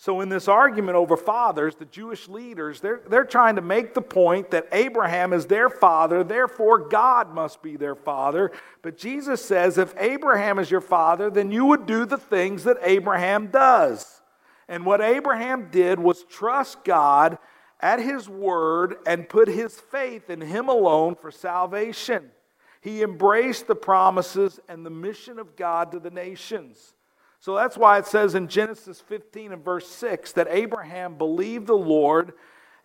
So, 0.00 0.20
in 0.20 0.28
this 0.28 0.46
argument 0.46 0.96
over 0.96 1.16
fathers, 1.16 1.74
the 1.74 1.84
Jewish 1.84 2.28
leaders, 2.28 2.80
they're, 2.80 3.00
they're 3.08 3.24
trying 3.24 3.56
to 3.56 3.62
make 3.62 3.94
the 3.94 4.00
point 4.00 4.52
that 4.52 4.68
Abraham 4.70 5.32
is 5.32 5.46
their 5.46 5.68
father, 5.68 6.22
therefore 6.22 6.78
God 6.88 7.34
must 7.34 7.62
be 7.62 7.76
their 7.76 7.96
father. 7.96 8.52
But 8.80 8.96
Jesus 8.96 9.44
says, 9.44 9.76
if 9.76 9.92
Abraham 9.98 10.60
is 10.60 10.70
your 10.70 10.80
father, 10.80 11.30
then 11.30 11.50
you 11.50 11.64
would 11.64 11.86
do 11.86 12.06
the 12.06 12.16
things 12.16 12.62
that 12.62 12.76
Abraham 12.82 13.48
does. 13.48 14.22
And 14.68 14.86
what 14.86 15.00
Abraham 15.00 15.68
did 15.68 15.98
was 15.98 16.22
trust 16.22 16.84
God 16.84 17.36
at 17.80 17.98
his 17.98 18.28
word 18.28 18.98
and 19.04 19.28
put 19.28 19.48
his 19.48 19.80
faith 19.80 20.30
in 20.30 20.40
him 20.40 20.68
alone 20.68 21.16
for 21.16 21.32
salvation. 21.32 22.30
He 22.80 23.02
embraced 23.02 23.66
the 23.66 23.74
promises 23.74 24.60
and 24.68 24.86
the 24.86 24.90
mission 24.90 25.40
of 25.40 25.56
God 25.56 25.90
to 25.90 25.98
the 25.98 26.10
nations. 26.10 26.94
So 27.40 27.54
that's 27.54 27.76
why 27.76 27.98
it 27.98 28.06
says 28.06 28.34
in 28.34 28.48
Genesis 28.48 29.00
15 29.00 29.52
and 29.52 29.64
verse 29.64 29.88
6 29.88 30.32
that 30.32 30.48
Abraham 30.50 31.16
believed 31.16 31.66
the 31.66 31.76
Lord 31.76 32.32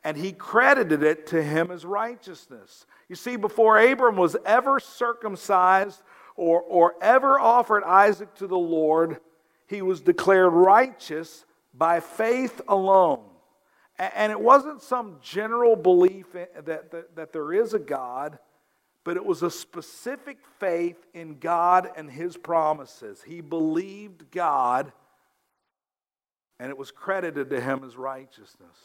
and 0.03 0.17
he 0.17 0.31
credited 0.31 1.01
it 1.01 1.27
to 1.27 1.41
him 1.41 1.71
as 1.71 1.85
righteousness. 1.85 2.85
You 3.07 3.15
see, 3.15 3.35
before 3.35 3.79
Abram 3.79 4.15
was 4.15 4.35
ever 4.45 4.79
circumcised 4.79 6.01
or, 6.35 6.61
or 6.61 6.95
ever 7.01 7.39
offered 7.39 7.83
Isaac 7.83 8.35
to 8.35 8.47
the 8.47 8.57
Lord, 8.57 9.19
he 9.67 9.81
was 9.81 10.01
declared 10.01 10.53
righteous 10.53 11.45
by 11.73 11.99
faith 11.99 12.61
alone. 12.67 13.23
And 13.97 14.31
it 14.31 14.39
wasn't 14.39 14.81
some 14.81 15.17
general 15.21 15.75
belief 15.75 16.33
that, 16.33 16.65
that, 16.65 17.15
that 17.15 17.31
there 17.31 17.53
is 17.53 17.73
a 17.73 17.79
God, 17.79 18.39
but 19.03 19.17
it 19.17 19.25
was 19.25 19.43
a 19.43 19.51
specific 19.51 20.37
faith 20.59 21.05
in 21.13 21.39
God 21.39 21.89
and 21.95 22.09
His 22.09 22.37
promises. 22.37 23.21
He 23.25 23.41
believed 23.41 24.31
God, 24.31 24.91
and 26.59 26.69
it 26.69 26.77
was 26.77 26.91
credited 26.91 27.49
to 27.49 27.59
him 27.59 27.83
as 27.83 27.97
righteousness. 27.97 28.77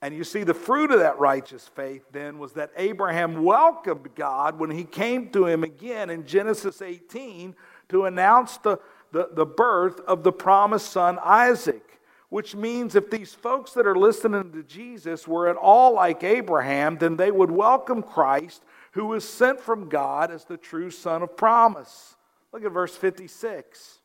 And 0.00 0.14
you 0.14 0.22
see, 0.22 0.44
the 0.44 0.54
fruit 0.54 0.92
of 0.92 1.00
that 1.00 1.18
righteous 1.18 1.66
faith 1.66 2.04
then 2.12 2.38
was 2.38 2.52
that 2.52 2.70
Abraham 2.76 3.42
welcomed 3.42 4.14
God 4.14 4.58
when 4.58 4.70
he 4.70 4.84
came 4.84 5.30
to 5.30 5.46
him 5.46 5.64
again 5.64 6.08
in 6.08 6.24
Genesis 6.24 6.80
18 6.80 7.56
to 7.88 8.04
announce 8.04 8.58
the, 8.58 8.78
the, 9.10 9.30
the 9.32 9.46
birth 9.46 9.98
of 10.06 10.22
the 10.22 10.32
promised 10.32 10.92
son 10.92 11.18
Isaac. 11.24 11.82
Which 12.28 12.54
means 12.54 12.94
if 12.94 13.10
these 13.10 13.32
folks 13.32 13.72
that 13.72 13.86
are 13.86 13.96
listening 13.96 14.52
to 14.52 14.62
Jesus 14.62 15.26
were 15.26 15.48
at 15.48 15.56
all 15.56 15.94
like 15.94 16.22
Abraham, 16.22 16.98
then 16.98 17.16
they 17.16 17.30
would 17.30 17.50
welcome 17.50 18.02
Christ, 18.02 18.62
who 18.92 19.06
was 19.06 19.28
sent 19.28 19.60
from 19.60 19.88
God 19.88 20.30
as 20.30 20.44
the 20.44 20.56
true 20.56 20.90
son 20.90 21.22
of 21.22 21.36
promise. 21.36 22.16
Look 22.52 22.64
at 22.64 22.72
verse 22.72 22.96
56. 22.96 23.98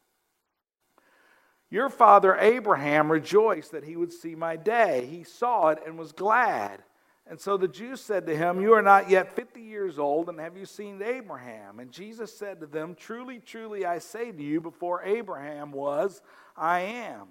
Your 1.70 1.90
father 1.90 2.36
Abraham 2.38 3.12
rejoiced 3.12 3.72
that 3.72 3.84
he 3.84 3.96
would 3.96 4.14
see 4.14 4.36
my 4.36 4.56
day. 4.56 5.08
He 5.10 5.24
saw 5.24 5.70
it 5.70 5.80
and 5.86 5.98
was 5.98 6.12
glad. 6.12 6.84
And 7.26 7.40
so 7.40 7.56
the 7.56 7.68
Jews 7.68 8.02
said 8.02 8.28
to 8.28 8.36
him, 8.36 8.62
You 8.62 8.74
are 8.74 8.82
not 8.82 9.10
yet 9.10 9.34
50 9.36 9.62
years 9.62 9.98
old, 9.98 10.30
and 10.30 10.40
have 10.40 10.58
you 10.58 10.66
seen 10.66 11.02
Abraham? 11.02 11.80
And 11.80 11.92
Jesus 11.92 12.36
said 12.36 12.60
to 12.60 12.68
them, 12.68 12.96
Truly, 12.96 13.40
truly, 13.40 13.86
I 13.86 14.00
say 14.00 14.32
to 14.32 14.44
you, 14.44 14.60
before 14.60 15.04
Abraham 15.04 15.72
was, 15.72 16.22
I 16.56 16.82
am. 16.82 17.30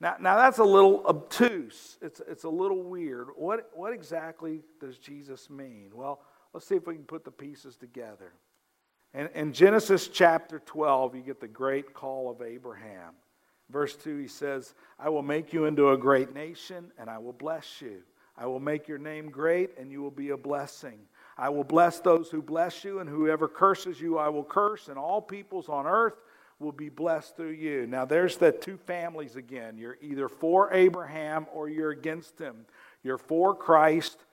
Now, 0.00 0.16
now 0.20 0.36
that's 0.36 0.58
a 0.58 0.64
little 0.64 1.04
obtuse. 1.06 1.98
It's, 2.00 2.20
it's 2.28 2.44
a 2.44 2.48
little 2.48 2.84
weird. 2.84 3.28
What, 3.34 3.70
what 3.74 3.92
exactly 3.92 4.62
does 4.80 4.98
Jesus 4.98 5.50
mean? 5.50 5.90
Well, 5.92 6.20
let's 6.58 6.66
see 6.66 6.74
if 6.74 6.88
we 6.88 6.96
can 6.96 7.04
put 7.04 7.24
the 7.24 7.30
pieces 7.30 7.76
together. 7.76 8.32
In, 9.14 9.28
in 9.32 9.52
Genesis 9.52 10.08
chapter 10.08 10.58
12, 10.58 11.14
you 11.14 11.22
get 11.22 11.40
the 11.40 11.46
great 11.46 11.94
call 11.94 12.28
of 12.28 12.42
Abraham. 12.42 13.14
Verse 13.70 13.94
2, 13.94 14.16
he 14.18 14.26
says, 14.26 14.74
I 14.98 15.08
will 15.08 15.22
make 15.22 15.52
you 15.52 15.66
into 15.66 15.90
a 15.90 15.96
great 15.96 16.34
nation, 16.34 16.90
and 16.98 17.08
I 17.08 17.18
will 17.18 17.32
bless 17.32 17.80
you. 17.80 18.02
I 18.36 18.46
will 18.46 18.58
make 18.58 18.88
your 18.88 18.98
name 18.98 19.30
great, 19.30 19.78
and 19.78 19.92
you 19.92 20.02
will 20.02 20.10
be 20.10 20.30
a 20.30 20.36
blessing. 20.36 20.98
I 21.36 21.48
will 21.48 21.62
bless 21.62 22.00
those 22.00 22.28
who 22.28 22.42
bless 22.42 22.82
you, 22.82 22.98
and 22.98 23.08
whoever 23.08 23.46
curses 23.46 24.00
you, 24.00 24.18
I 24.18 24.28
will 24.28 24.42
curse, 24.42 24.88
and 24.88 24.98
all 24.98 25.22
peoples 25.22 25.68
on 25.68 25.86
earth 25.86 26.16
will 26.58 26.72
be 26.72 26.88
blessed 26.88 27.36
through 27.36 27.50
you. 27.50 27.86
Now, 27.86 28.04
there's 28.04 28.36
the 28.36 28.50
two 28.50 28.78
families 28.78 29.36
again. 29.36 29.78
You're 29.78 29.98
either 30.02 30.28
for 30.28 30.72
Abraham 30.72 31.46
or 31.54 31.68
you're 31.68 31.92
against 31.92 32.36
him. 32.36 32.66
You're 33.04 33.16
for 33.16 33.54
Christ 33.54 34.24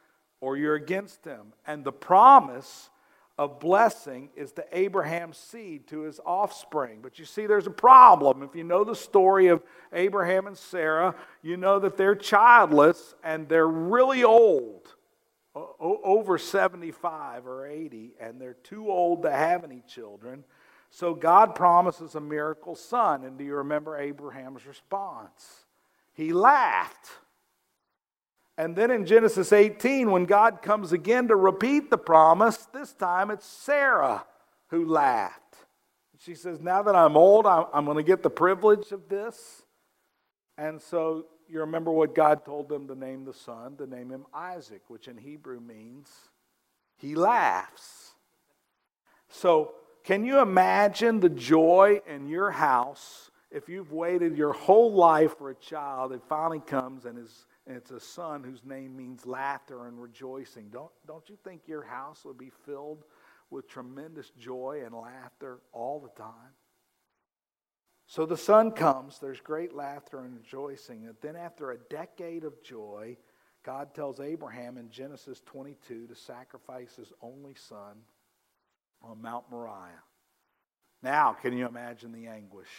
or 0.45 0.55
you're 0.55 0.75
against 0.75 1.25
him. 1.25 1.53
And 1.65 1.84
the 1.84 1.91
promise 1.91 2.91
of 3.36 3.60
blessing 3.60 4.29
is 4.36 4.51
to 4.51 4.65
Abraham's 4.71 5.39
seed, 5.39 5.88
to 5.88 6.01
his 6.01 6.19
offspring. 6.23 6.99
But 7.01 7.17
you 7.17 7.25
see, 7.25 7.47
there's 7.47 7.65
a 7.65 7.71
problem. 7.71 8.43
If 8.43 8.55
you 8.55 8.63
know 8.63 8.84
the 8.84 8.95
story 8.95 9.47
of 9.47 9.63
Abraham 9.91 10.45
and 10.45 10.55
Sarah, 10.55 11.15
you 11.41 11.58
know 11.58 11.79
that 11.79 11.97
they're 11.97 12.13
childless 12.13 13.15
and 13.23 13.49
they're 13.49 13.67
really 13.67 14.23
old, 14.23 14.88
over 15.79 16.38
75 16.38 17.47
or 17.47 17.65
80, 17.65 18.12
and 18.19 18.39
they're 18.39 18.53
too 18.53 18.91
old 18.91 19.23
to 19.23 19.31
have 19.31 19.63
any 19.63 19.81
children. 19.88 20.43
So 20.91 21.15
God 21.15 21.55
promises 21.55 22.13
a 22.13 22.21
miracle 22.21 22.75
son. 22.75 23.23
And 23.23 23.36
do 23.36 23.43
you 23.43 23.55
remember 23.55 23.97
Abraham's 23.97 24.67
response? 24.67 25.65
He 26.13 26.34
laughed. 26.34 27.10
And 28.57 28.75
then 28.75 28.89
in 28.89 29.05
Genesis 29.05 29.51
18, 29.51 30.11
when 30.11 30.25
God 30.25 30.61
comes 30.61 30.93
again 30.93 31.27
to 31.27 31.35
repeat 31.35 31.89
the 31.89 31.97
promise, 31.97 32.57
this 32.73 32.93
time 32.93 33.29
it's 33.29 33.45
Sarah 33.45 34.25
who 34.67 34.85
laughed. 34.85 35.41
She 36.19 36.35
says, 36.35 36.61
Now 36.61 36.81
that 36.83 36.95
I'm 36.95 37.17
old, 37.17 37.45
I'm 37.45 37.85
going 37.85 37.97
to 37.97 38.03
get 38.03 38.23
the 38.23 38.29
privilege 38.29 38.91
of 38.91 39.09
this. 39.09 39.63
And 40.57 40.81
so 40.81 41.25
you 41.49 41.59
remember 41.59 41.91
what 41.91 42.15
God 42.15 42.45
told 42.45 42.69
them 42.69 42.87
to 42.87 42.95
name 42.95 43.25
the 43.25 43.33
son, 43.33 43.75
to 43.77 43.85
name 43.85 44.09
him 44.09 44.25
Isaac, 44.33 44.81
which 44.87 45.07
in 45.07 45.17
Hebrew 45.17 45.59
means 45.59 46.09
he 46.97 47.15
laughs. 47.15 48.13
So, 49.29 49.73
can 50.03 50.23
you 50.23 50.39
imagine 50.39 51.19
the 51.19 51.29
joy 51.29 52.01
in 52.07 52.27
your 52.27 52.51
house 52.51 53.31
if 53.51 53.67
you've 53.67 53.91
waited 53.91 54.37
your 54.37 54.53
whole 54.53 54.93
life 54.93 55.37
for 55.37 55.49
a 55.49 55.55
child 55.55 56.11
that 56.11 56.27
finally 56.27 56.59
comes 56.59 57.05
and 57.05 57.17
is 57.17 57.45
and 57.67 57.75
it's 57.78 57.91
a 57.91 57.99
son 57.99 58.43
whose 58.43 58.63
name 58.63 58.95
means 58.95 59.25
laughter 59.25 59.88
and 59.88 59.99
rejoicing. 60.01 60.69
Don't, 60.69 60.91
don't 61.08 61.28
you 61.30 61.38
think 61.43 61.62
your 61.67 61.84
house 61.84 62.23
would 62.23 62.38
be 62.38 62.51
filled 62.65 63.04
with 63.49 63.67
tremendous 63.67 64.30
joy 64.39 64.84
and 64.86 64.93
laughter 64.93 65.60
all 65.71 65.99
the 65.99 66.21
time? 66.21 66.54
So 68.08 68.28
the 68.28 68.38
son 68.38 68.71
comes, 68.71 69.17
there's 69.17 69.39
great 69.39 69.73
laughter 69.73 70.19
and 70.19 70.36
rejoicing. 70.36 71.06
And 71.06 71.15
then, 71.21 71.36
after 71.36 71.71
a 71.71 71.78
decade 71.78 72.43
of 72.43 72.62
joy, 72.62 73.17
God 73.63 73.95
tells 73.95 74.19
Abraham 74.19 74.78
in 74.78 74.91
Genesis 74.91 75.41
22 75.47 76.06
to 76.06 76.15
sacrifice 76.15 76.95
his 76.95 77.12
only 77.19 77.56
son 77.56 77.97
on 79.01 79.23
Mount 79.23 79.45
Moriah. 79.49 80.04
Now, 81.01 81.34
can 81.34 81.58
you 81.58 81.67
imagine 81.67 82.12
the 82.12 82.28
anguish? 82.28 82.69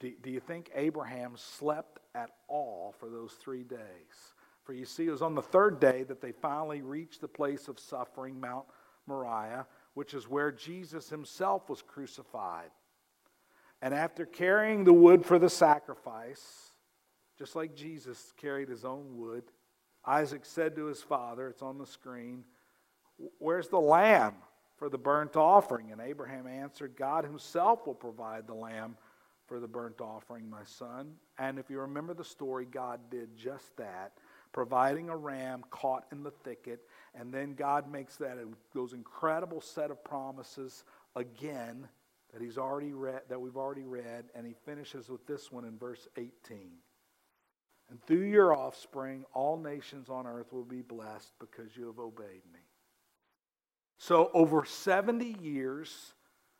Do, 0.00 0.12
do 0.22 0.30
you 0.30 0.40
think 0.40 0.70
Abraham 0.74 1.32
slept 1.36 2.00
at 2.14 2.30
all 2.48 2.94
for 2.98 3.08
those 3.08 3.32
three 3.32 3.64
days? 3.64 4.34
For 4.64 4.72
you 4.72 4.84
see, 4.84 5.06
it 5.06 5.10
was 5.10 5.22
on 5.22 5.34
the 5.34 5.42
third 5.42 5.80
day 5.80 6.02
that 6.04 6.20
they 6.20 6.32
finally 6.32 6.82
reached 6.82 7.20
the 7.20 7.28
place 7.28 7.68
of 7.68 7.78
suffering, 7.78 8.40
Mount 8.40 8.66
Moriah, 9.06 9.66
which 9.94 10.12
is 10.12 10.28
where 10.28 10.50
Jesus 10.50 11.08
himself 11.08 11.70
was 11.70 11.82
crucified. 11.82 12.70
And 13.80 13.94
after 13.94 14.26
carrying 14.26 14.84
the 14.84 14.92
wood 14.92 15.24
for 15.24 15.38
the 15.38 15.48
sacrifice, 15.48 16.72
just 17.38 17.54
like 17.54 17.74
Jesus 17.74 18.32
carried 18.36 18.68
his 18.68 18.84
own 18.84 19.16
wood, 19.16 19.44
Isaac 20.04 20.44
said 20.44 20.76
to 20.76 20.86
his 20.86 21.02
father, 21.02 21.48
it's 21.48 21.62
on 21.62 21.78
the 21.78 21.86
screen, 21.86 22.44
Where's 23.38 23.68
the 23.68 23.80
lamb 23.80 24.34
for 24.76 24.88
the 24.88 24.98
burnt 24.98 25.36
offering? 25.36 25.90
And 25.90 26.00
Abraham 26.00 26.46
answered, 26.46 26.96
God 26.96 27.24
himself 27.24 27.86
will 27.86 27.94
provide 27.94 28.46
the 28.46 28.54
lamb 28.54 28.96
for 29.46 29.60
the 29.60 29.68
burnt 29.68 30.00
offering, 30.00 30.48
my 30.48 30.64
son. 30.64 31.14
And 31.38 31.58
if 31.58 31.70
you 31.70 31.80
remember 31.80 32.14
the 32.14 32.24
story, 32.24 32.66
God 32.66 33.00
did 33.10 33.36
just 33.36 33.76
that, 33.76 34.12
providing 34.52 35.08
a 35.08 35.16
ram 35.16 35.64
caught 35.70 36.06
in 36.12 36.22
the 36.22 36.30
thicket. 36.30 36.80
And 37.14 37.32
then 37.32 37.54
God 37.54 37.90
makes 37.90 38.16
that 38.16 38.38
those 38.74 38.92
incredible 38.92 39.60
set 39.60 39.90
of 39.90 40.02
promises 40.04 40.84
again 41.14 41.88
that 42.32 42.42
he's 42.42 42.58
already 42.58 42.92
read 42.92 43.22
that 43.28 43.40
we've 43.40 43.56
already 43.56 43.84
read 43.84 44.26
and 44.34 44.46
he 44.46 44.54
finishes 44.64 45.08
with 45.08 45.26
this 45.26 45.50
one 45.50 45.64
in 45.64 45.78
verse 45.78 46.06
18 46.16 46.34
and 47.88 48.02
through 48.06 48.26
your 48.26 48.54
offspring 48.54 49.24
all 49.32 49.56
nations 49.56 50.10
on 50.10 50.26
earth 50.26 50.52
will 50.52 50.64
be 50.64 50.82
blessed 50.82 51.32
because 51.40 51.76
you 51.76 51.86
have 51.86 51.98
obeyed 51.98 52.42
me 52.52 52.60
so 53.96 54.30
over 54.34 54.64
70 54.64 55.36
years 55.40 56.12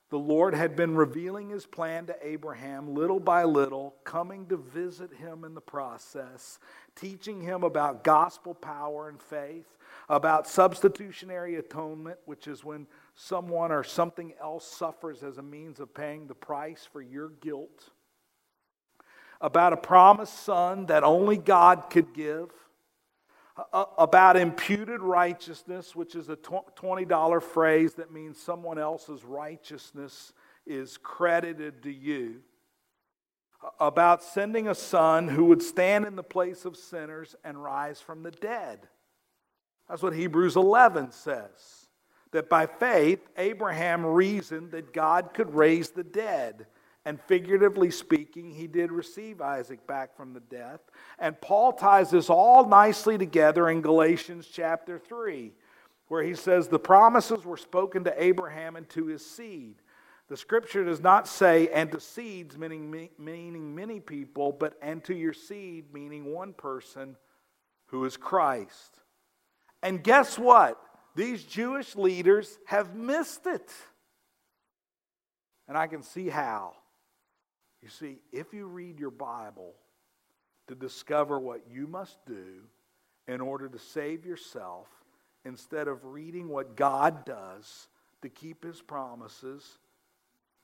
the 0.08 0.18
Lord 0.18 0.54
had 0.54 0.76
been 0.76 0.94
revealing 0.94 1.50
his 1.50 1.66
plan 1.66 2.06
to 2.06 2.16
Abraham 2.22 2.94
little 2.94 3.18
by 3.18 3.42
little, 3.42 3.96
coming 4.04 4.46
to 4.46 4.56
visit 4.56 5.12
him 5.12 5.44
in 5.44 5.54
the 5.54 5.60
process, 5.60 6.60
teaching 6.94 7.40
him 7.40 7.64
about 7.64 8.04
gospel 8.04 8.54
power 8.54 9.08
and 9.08 9.20
faith, 9.20 9.66
about 10.08 10.46
substitutionary 10.46 11.56
atonement, 11.56 12.18
which 12.24 12.46
is 12.46 12.64
when 12.64 12.86
someone 13.16 13.72
or 13.72 13.82
something 13.82 14.32
else 14.40 14.64
suffers 14.66 15.24
as 15.24 15.38
a 15.38 15.42
means 15.42 15.80
of 15.80 15.92
paying 15.92 16.28
the 16.28 16.34
price 16.34 16.88
for 16.90 17.02
your 17.02 17.30
guilt, 17.40 17.90
about 19.40 19.72
a 19.72 19.76
promised 19.76 20.44
son 20.44 20.86
that 20.86 21.02
only 21.02 21.36
God 21.36 21.90
could 21.90 22.14
give 22.14 22.50
about 23.72 24.36
imputed 24.36 25.00
righteousness, 25.00 25.96
which 25.96 26.14
is 26.14 26.28
a 26.28 26.36
$20 26.36 27.42
phrase 27.42 27.94
that 27.94 28.12
means 28.12 28.38
someone 28.38 28.78
else's 28.78 29.24
righteousness 29.24 30.32
is 30.66 30.98
credited 30.98 31.82
to 31.84 31.92
you. 31.92 32.42
about 33.80 34.22
sending 34.22 34.68
a 34.68 34.74
son 34.74 35.28
who 35.28 35.44
would 35.46 35.62
stand 35.62 36.04
in 36.04 36.16
the 36.16 36.22
place 36.22 36.64
of 36.64 36.76
sinners 36.76 37.34
and 37.44 37.62
rise 37.62 38.00
from 38.00 38.22
the 38.22 38.30
dead. 38.30 38.88
That's 39.88 40.02
what 40.02 40.14
Hebrews 40.14 40.56
11 40.56 41.12
says. 41.12 41.88
That 42.32 42.48
by 42.48 42.66
faith, 42.66 43.20
Abraham 43.36 44.04
reasoned 44.04 44.72
that 44.72 44.92
God 44.92 45.30
could 45.32 45.54
raise 45.54 45.90
the 45.90 46.04
dead. 46.04 46.66
And 47.06 47.20
figuratively 47.20 47.92
speaking, 47.92 48.50
he 48.50 48.66
did 48.66 48.90
receive 48.90 49.40
Isaac 49.40 49.86
back 49.86 50.16
from 50.16 50.34
the 50.34 50.40
death. 50.40 50.80
And 51.20 51.40
Paul 51.40 51.72
ties 51.72 52.10
this 52.10 52.28
all 52.28 52.66
nicely 52.66 53.16
together 53.16 53.70
in 53.70 53.80
Galatians 53.80 54.48
chapter 54.52 54.98
3, 54.98 55.52
where 56.08 56.24
he 56.24 56.34
says, 56.34 56.66
The 56.66 56.80
promises 56.80 57.44
were 57.44 57.56
spoken 57.56 58.02
to 58.04 58.22
Abraham 58.22 58.74
and 58.74 58.88
to 58.88 59.06
his 59.06 59.24
seed. 59.24 59.76
The 60.28 60.36
scripture 60.36 60.84
does 60.84 61.00
not 61.00 61.28
say, 61.28 61.68
and 61.68 61.92
to 61.92 62.00
seeds, 62.00 62.58
meaning, 62.58 63.08
meaning 63.16 63.72
many 63.72 64.00
people, 64.00 64.50
but 64.50 64.76
and 64.82 65.04
to 65.04 65.14
your 65.14 65.32
seed, 65.32 65.94
meaning 65.94 66.32
one 66.32 66.54
person 66.54 67.14
who 67.86 68.04
is 68.04 68.16
Christ. 68.16 68.98
And 69.80 70.02
guess 70.02 70.36
what? 70.36 70.82
These 71.14 71.44
Jewish 71.44 71.94
leaders 71.94 72.58
have 72.66 72.96
missed 72.96 73.46
it. 73.46 73.70
And 75.68 75.78
I 75.78 75.86
can 75.86 76.02
see 76.02 76.28
how. 76.28 76.74
You 77.86 77.90
see, 77.90 78.18
if 78.32 78.52
you 78.52 78.66
read 78.66 78.98
your 78.98 79.12
Bible 79.12 79.72
to 80.66 80.74
discover 80.74 81.38
what 81.38 81.60
you 81.70 81.86
must 81.86 82.18
do 82.26 82.64
in 83.28 83.40
order 83.40 83.68
to 83.68 83.78
save 83.78 84.26
yourself, 84.26 84.88
instead 85.44 85.86
of 85.86 86.04
reading 86.04 86.48
what 86.48 86.74
God 86.74 87.24
does 87.24 87.86
to 88.22 88.28
keep 88.28 88.64
his 88.64 88.82
promises, 88.82 89.78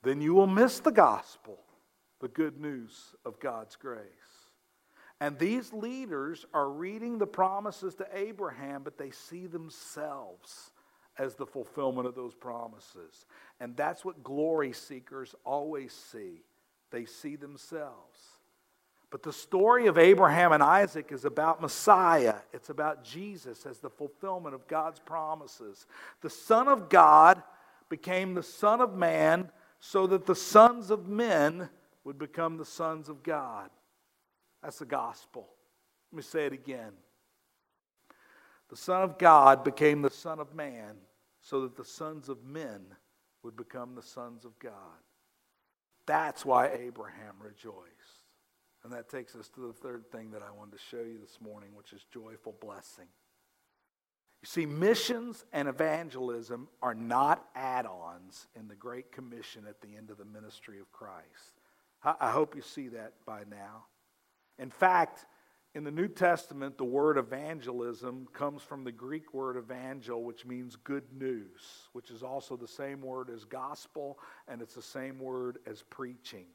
then 0.01 0.19
you 0.19 0.33
will 0.33 0.47
miss 0.47 0.81
the 0.81 0.91
gospel, 0.91 1.59
the 2.19 2.27
good 2.27 2.59
news 2.59 3.15
of 3.23 3.39
God's 3.39 3.77
grace. 3.77 4.01
And 5.21 5.39
these 5.39 5.71
leaders 5.71 6.45
are 6.53 6.69
reading 6.69 7.19
the 7.19 7.25
promises 7.25 7.95
to 7.95 8.07
Abraham, 8.13 8.83
but 8.83 8.97
they 8.97 9.11
see 9.11 9.47
themselves 9.47 10.71
as 11.17 11.35
the 11.35 11.45
fulfillment 11.45 12.05
of 12.05 12.15
those 12.15 12.35
promises. 12.35 13.25
And 13.61 13.77
that's 13.77 14.03
what 14.03 14.25
glory 14.25 14.73
seekers 14.73 15.33
always 15.45 15.93
see. 15.93 16.43
They 16.93 17.05
see 17.05 17.35
themselves. 17.35 18.19
But 19.09 19.23
the 19.23 19.33
story 19.33 19.87
of 19.87 19.97
Abraham 19.97 20.51
and 20.51 20.61
Isaac 20.61 21.11
is 21.11 21.25
about 21.25 21.59
Messiah. 21.59 22.35
It's 22.53 22.69
about 22.69 23.03
Jesus 23.03 23.65
as 23.65 23.79
the 23.79 23.89
fulfillment 23.89 24.53
of 24.53 24.67
God's 24.67 24.99
promises. 24.99 25.87
The 26.21 26.29
Son 26.29 26.67
of 26.67 26.89
God 26.89 27.41
became 27.89 28.35
the 28.35 28.43
Son 28.43 28.79
of 28.79 28.93
Man 28.93 29.49
so 29.79 30.05
that 30.05 30.27
the 30.27 30.35
sons 30.35 30.91
of 30.91 31.07
men 31.07 31.67
would 32.03 32.19
become 32.19 32.57
the 32.57 32.65
sons 32.65 33.09
of 33.09 33.23
God. 33.23 33.71
That's 34.61 34.79
the 34.79 34.85
gospel. 34.85 35.49
Let 36.11 36.17
me 36.17 36.23
say 36.23 36.45
it 36.45 36.53
again. 36.53 36.91
The 38.69 38.77
Son 38.77 39.01
of 39.01 39.17
God 39.17 39.63
became 39.63 40.03
the 40.03 40.11
Son 40.11 40.39
of 40.39 40.53
Man 40.53 40.95
so 41.41 41.61
that 41.61 41.75
the 41.75 41.85
sons 41.85 42.29
of 42.29 42.43
men 42.43 42.81
would 43.41 43.55
become 43.55 43.95
the 43.95 44.03
sons 44.03 44.45
of 44.45 44.57
God. 44.59 44.73
That's 46.05 46.45
why 46.45 46.67
Abraham 46.69 47.35
rejoiced. 47.39 47.73
And 48.83 48.91
that 48.91 49.09
takes 49.09 49.35
us 49.35 49.47
to 49.49 49.67
the 49.67 49.73
third 49.73 50.11
thing 50.11 50.31
that 50.31 50.41
I 50.41 50.51
wanted 50.51 50.73
to 50.73 50.83
show 50.89 51.01
you 51.01 51.17
this 51.19 51.39
morning, 51.41 51.69
which 51.73 51.93
is 51.93 52.05
joyful 52.13 52.55
blessing. 52.59 53.07
You 54.41 54.47
see, 54.47 54.65
missions 54.65 55.45
and 55.53 55.69
evangelism 55.69 56.67
are 56.81 56.93
not 56.93 57.45
add 57.55 57.85
ons 57.85 58.47
in 58.59 58.67
the 58.67 58.75
Great 58.75 59.09
Commission 59.09 59.63
at 59.69 59.79
the 59.79 59.95
end 59.95 60.09
of 60.09 60.17
the 60.17 60.25
ministry 60.25 60.79
of 60.79 60.91
Christ. 60.91 61.61
I 62.03 62.31
hope 62.31 62.53
you 62.53 62.61
see 62.61 62.89
that 62.89 63.13
by 63.25 63.43
now. 63.49 63.85
In 64.59 64.69
fact, 64.69 65.25
in 65.75 65.83
the 65.83 65.91
New 65.91 66.07
Testament, 66.07 66.77
the 66.77 66.83
word 66.83 67.17
evangelism 67.17 68.27
comes 68.31 68.61
from 68.61 68.83
the 68.83 68.91
Greek 68.91 69.33
word 69.33 69.57
evangel, 69.57 70.23
which 70.23 70.45
means 70.45 70.75
good 70.75 71.03
news, 71.11 71.87
which 71.93 72.11
is 72.11 72.21
also 72.21 72.55
the 72.55 72.67
same 72.67 73.01
word 73.01 73.29
as 73.29 73.43
gospel, 73.43 74.19
and 74.47 74.61
it's 74.61 74.75
the 74.75 74.81
same 74.81 75.17
word 75.17 75.57
as 75.65 75.81
preaching. 75.89 76.45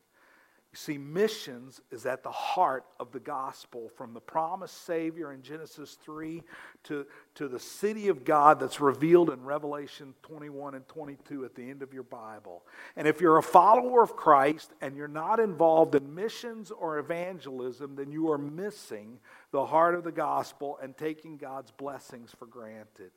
You 0.72 0.76
see, 0.76 0.98
missions 0.98 1.80
is 1.90 2.04
at 2.04 2.22
the 2.22 2.30
heart 2.30 2.84
of 3.00 3.10
the 3.10 3.20
gospel 3.20 3.90
from 3.96 4.12
the 4.12 4.20
promised 4.20 4.84
Savior 4.84 5.32
in 5.32 5.40
Genesis 5.40 5.96
3 6.02 6.42
to, 6.84 7.06
to 7.36 7.48
the 7.48 7.58
city 7.58 8.08
of 8.08 8.22
God 8.22 8.60
that's 8.60 8.78
revealed 8.78 9.30
in 9.30 9.42
Revelation 9.44 10.12
21 10.22 10.74
and 10.74 10.86
22 10.86 11.46
at 11.46 11.54
the 11.54 11.70
end 11.70 11.82
of 11.82 11.94
your 11.94 12.02
Bible. 12.02 12.66
And 12.96 13.08
if 13.08 13.18
you're 13.18 13.38
a 13.38 13.42
follower 13.42 14.02
of 14.02 14.14
Christ 14.14 14.74
and 14.82 14.94
you're 14.94 15.08
not 15.08 15.40
involved 15.40 15.94
in 15.94 16.14
missions 16.14 16.70
or 16.70 16.98
evangelism, 16.98 17.96
then 17.96 18.12
you 18.12 18.30
are 18.30 18.38
missing 18.38 19.20
the 19.52 19.64
heart 19.64 19.94
of 19.94 20.04
the 20.04 20.12
gospel 20.12 20.78
and 20.82 20.94
taking 20.94 21.38
God's 21.38 21.70
blessings 21.70 22.30
for 22.38 22.44
granted. 22.44 23.10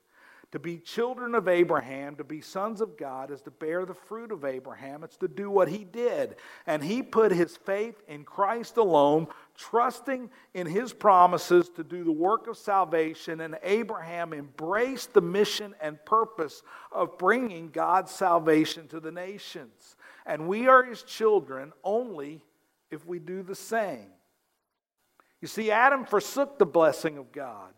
To 0.51 0.59
be 0.59 0.79
children 0.79 1.33
of 1.33 1.47
Abraham, 1.47 2.17
to 2.17 2.25
be 2.25 2.41
sons 2.41 2.81
of 2.81 2.97
God, 2.97 3.31
is 3.31 3.41
to 3.43 3.51
bear 3.51 3.85
the 3.85 3.93
fruit 3.93 4.33
of 4.33 4.43
Abraham. 4.43 5.01
It's 5.01 5.15
to 5.17 5.29
do 5.29 5.49
what 5.49 5.69
he 5.69 5.85
did. 5.85 6.35
And 6.67 6.83
he 6.83 7.01
put 7.01 7.31
his 7.31 7.55
faith 7.55 7.95
in 8.09 8.25
Christ 8.25 8.75
alone, 8.75 9.27
trusting 9.55 10.29
in 10.53 10.67
his 10.67 10.91
promises 10.91 11.69
to 11.77 11.85
do 11.85 12.03
the 12.03 12.11
work 12.11 12.47
of 12.47 12.57
salvation. 12.57 13.39
And 13.39 13.57
Abraham 13.63 14.33
embraced 14.33 15.13
the 15.13 15.21
mission 15.21 15.73
and 15.79 16.03
purpose 16.03 16.63
of 16.91 17.17
bringing 17.17 17.69
God's 17.69 18.11
salvation 18.11 18.89
to 18.89 18.99
the 18.99 19.11
nations. 19.11 19.95
And 20.25 20.49
we 20.49 20.67
are 20.67 20.83
his 20.83 21.03
children 21.03 21.71
only 21.81 22.43
if 22.89 23.05
we 23.05 23.19
do 23.19 23.41
the 23.41 23.55
same. 23.55 24.07
You 25.39 25.47
see, 25.47 25.71
Adam 25.71 26.03
forsook 26.05 26.59
the 26.59 26.65
blessing 26.65 27.17
of 27.17 27.31
God 27.31 27.73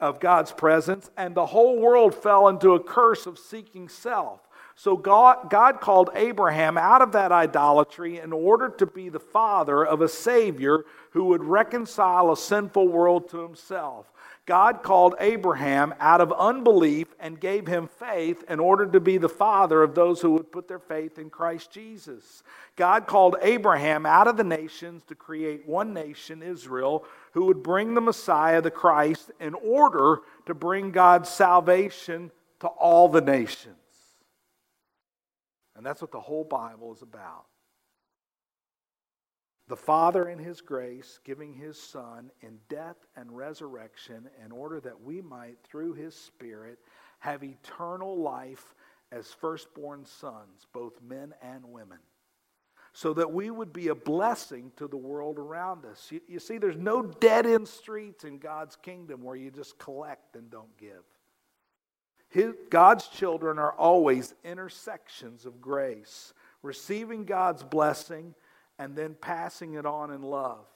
of 0.00 0.20
God's 0.20 0.52
presence, 0.52 1.10
and 1.16 1.34
the 1.34 1.46
whole 1.46 1.78
world 1.78 2.14
fell 2.14 2.48
into 2.48 2.74
a 2.74 2.82
curse 2.82 3.26
of 3.26 3.38
seeking 3.38 3.88
self. 3.88 4.40
So 4.76 4.96
God, 4.96 5.50
God 5.50 5.80
called 5.80 6.10
Abraham 6.14 6.78
out 6.78 7.02
of 7.02 7.10
that 7.12 7.32
idolatry 7.32 8.18
in 8.20 8.32
order 8.32 8.68
to 8.68 8.86
be 8.86 9.08
the 9.08 9.18
father 9.18 9.84
of 9.84 10.00
a 10.00 10.08
Savior 10.08 10.84
who 11.10 11.24
would 11.24 11.42
reconcile 11.42 12.30
a 12.30 12.36
sinful 12.36 12.86
world 12.86 13.28
to 13.30 13.38
himself. 13.38 14.12
God 14.46 14.82
called 14.82 15.14
Abraham 15.20 15.92
out 16.00 16.20
of 16.20 16.32
unbelief 16.32 17.08
and 17.20 17.38
gave 17.38 17.66
him 17.66 17.86
faith 17.86 18.44
in 18.48 18.60
order 18.60 18.86
to 18.86 19.00
be 19.00 19.18
the 19.18 19.28
father 19.28 19.82
of 19.82 19.94
those 19.94 20.22
who 20.22 20.30
would 20.30 20.50
put 20.50 20.68
their 20.68 20.78
faith 20.78 21.18
in 21.18 21.28
Christ 21.28 21.70
Jesus. 21.70 22.42
God 22.76 23.06
called 23.06 23.36
Abraham 23.42 24.06
out 24.06 24.26
of 24.26 24.36
the 24.36 24.44
nations 24.44 25.02
to 25.08 25.14
create 25.14 25.68
one 25.68 25.92
nation, 25.92 26.40
Israel, 26.42 27.04
who 27.32 27.46
would 27.46 27.62
bring 27.62 27.94
the 27.94 28.00
Messiah, 28.00 28.60
the 28.60 28.70
Christ, 28.70 29.30
in 29.40 29.54
order 29.54 30.20
to 30.46 30.54
bring 30.54 30.90
God's 30.90 31.28
salvation 31.28 32.30
to 32.60 32.68
all 32.68 33.08
the 33.08 33.20
nations. 33.20 33.74
And 35.76 35.86
that's 35.86 36.00
what 36.00 36.12
the 36.12 36.20
whole 36.20 36.44
Bible 36.44 36.92
is 36.92 37.02
about 37.02 37.44
the 39.68 39.76
Father 39.76 40.30
in 40.30 40.38
His 40.38 40.60
grace 40.60 41.20
giving 41.24 41.52
His 41.52 41.80
Son 41.80 42.30
in 42.40 42.58
death 42.68 42.96
and 43.16 43.30
resurrection 43.30 44.28
in 44.44 44.50
order 44.50 44.80
that 44.80 45.00
we 45.00 45.20
might, 45.20 45.58
through 45.62 45.92
His 45.92 46.14
Spirit, 46.14 46.78
have 47.18 47.44
eternal 47.44 48.20
life 48.20 48.74
as 49.12 49.32
firstborn 49.32 50.04
sons, 50.04 50.66
both 50.72 51.00
men 51.02 51.34
and 51.42 51.64
women, 51.64 51.98
so 52.92 53.12
that 53.14 53.32
we 53.32 53.50
would 53.50 53.72
be 53.72 53.88
a 53.88 53.94
blessing 53.94 54.72
to 54.76 54.88
the 54.88 54.96
world 54.96 55.38
around 55.38 55.84
us. 55.84 56.08
You, 56.10 56.20
you 56.26 56.40
see, 56.40 56.58
there's 56.58 56.76
no 56.76 57.02
dead 57.02 57.46
end 57.46 57.68
streets 57.68 58.24
in 58.24 58.38
God's 58.38 58.76
kingdom 58.76 59.22
where 59.22 59.36
you 59.36 59.50
just 59.50 59.78
collect 59.78 60.36
and 60.36 60.50
don't 60.50 60.76
give. 60.78 61.04
His, 62.28 62.54
God's 62.70 63.08
children 63.08 63.58
are 63.58 63.72
always 63.72 64.34
intersections 64.44 65.46
of 65.46 65.60
grace, 65.60 66.34
receiving 66.62 67.24
God's 67.24 67.62
blessing 67.62 68.34
and 68.78 68.94
then 68.94 69.16
passing 69.20 69.74
it 69.74 69.86
on 69.86 70.10
in 70.10 70.22
love. 70.22 70.66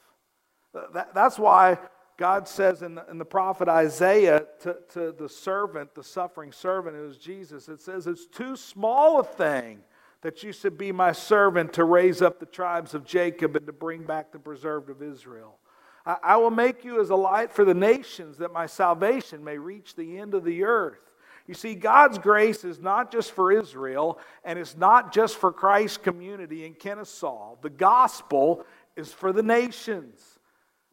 Uh, 0.73 0.81
that, 0.93 1.13
that's 1.13 1.37
why 1.37 1.77
God 2.17 2.47
says 2.47 2.81
in 2.81 2.95
the, 2.95 3.05
in 3.09 3.17
the 3.17 3.25
prophet 3.25 3.67
Isaiah 3.67 4.45
to, 4.61 4.77
to 4.93 5.11
the 5.11 5.29
servant, 5.29 5.93
the 5.93 6.03
suffering 6.03 6.51
servant 6.51 6.95
who 6.95 7.05
is 7.05 7.17
Jesus, 7.17 7.69
it 7.69 7.81
says, 7.81 8.07
It's 8.07 8.25
too 8.25 8.55
small 8.55 9.19
a 9.19 9.23
thing 9.23 9.79
that 10.23 10.41
you 10.41 10.53
should 10.53 10.77
be 10.77 10.91
my 10.91 11.11
servant 11.11 11.73
to 11.73 11.83
raise 11.83 12.21
up 12.21 12.39
the 12.39 12.45
tribes 12.45 12.93
of 12.93 13.05
Jacob 13.05 13.55
and 13.55 13.67
to 13.67 13.73
bring 13.73 14.03
back 14.03 14.31
the 14.31 14.39
preserved 14.39 14.89
of 14.89 15.03
Israel. 15.03 15.59
I, 16.05 16.15
I 16.23 16.37
will 16.37 16.51
make 16.51 16.83
you 16.83 17.01
as 17.01 17.09
a 17.09 17.15
light 17.15 17.51
for 17.51 17.65
the 17.65 17.73
nations 17.73 18.37
that 18.37 18.53
my 18.53 18.65
salvation 18.65 19.43
may 19.43 19.57
reach 19.57 19.95
the 19.95 20.17
end 20.17 20.33
of 20.33 20.45
the 20.45 20.63
earth. 20.63 20.99
You 21.45 21.53
see, 21.53 21.75
God's 21.75 22.17
grace 22.17 22.63
is 22.63 22.79
not 22.79 23.11
just 23.11 23.31
for 23.31 23.51
Israel, 23.51 24.17
and 24.45 24.57
it's 24.57 24.77
not 24.77 25.13
just 25.13 25.35
for 25.35 25.51
Christ's 25.51 25.97
community 25.97 26.65
in 26.65 26.73
Kennesaw. 26.73 27.57
The 27.61 27.69
gospel 27.69 28.65
is 28.95 29.11
for 29.11 29.33
the 29.33 29.43
nations. 29.43 30.39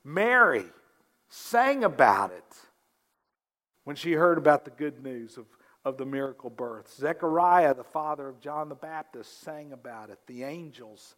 Mary 0.03 0.65
sang 1.29 1.85
about 1.85 2.33
it 2.33 2.57
when 3.85 3.95
she 3.95 4.13
heard 4.13 4.39
about 4.39 4.65
the 4.65 4.73
good 4.73 5.05
news 5.05 5.37
of, 5.37 5.47
of 5.85 5.97
the 5.97 6.05
miracle 6.05 6.51
birth. 6.51 6.93
Zechariah, 6.95 7.75
the 7.75 7.85
father 7.85 8.29
of 8.29 8.41
John 8.41 8.69
the 8.69 8.75
Baptist, 8.75 9.43
sang 9.43 9.73
about 9.73 10.11
it. 10.11 10.19
The 10.27 10.45
angels 10.45 11.15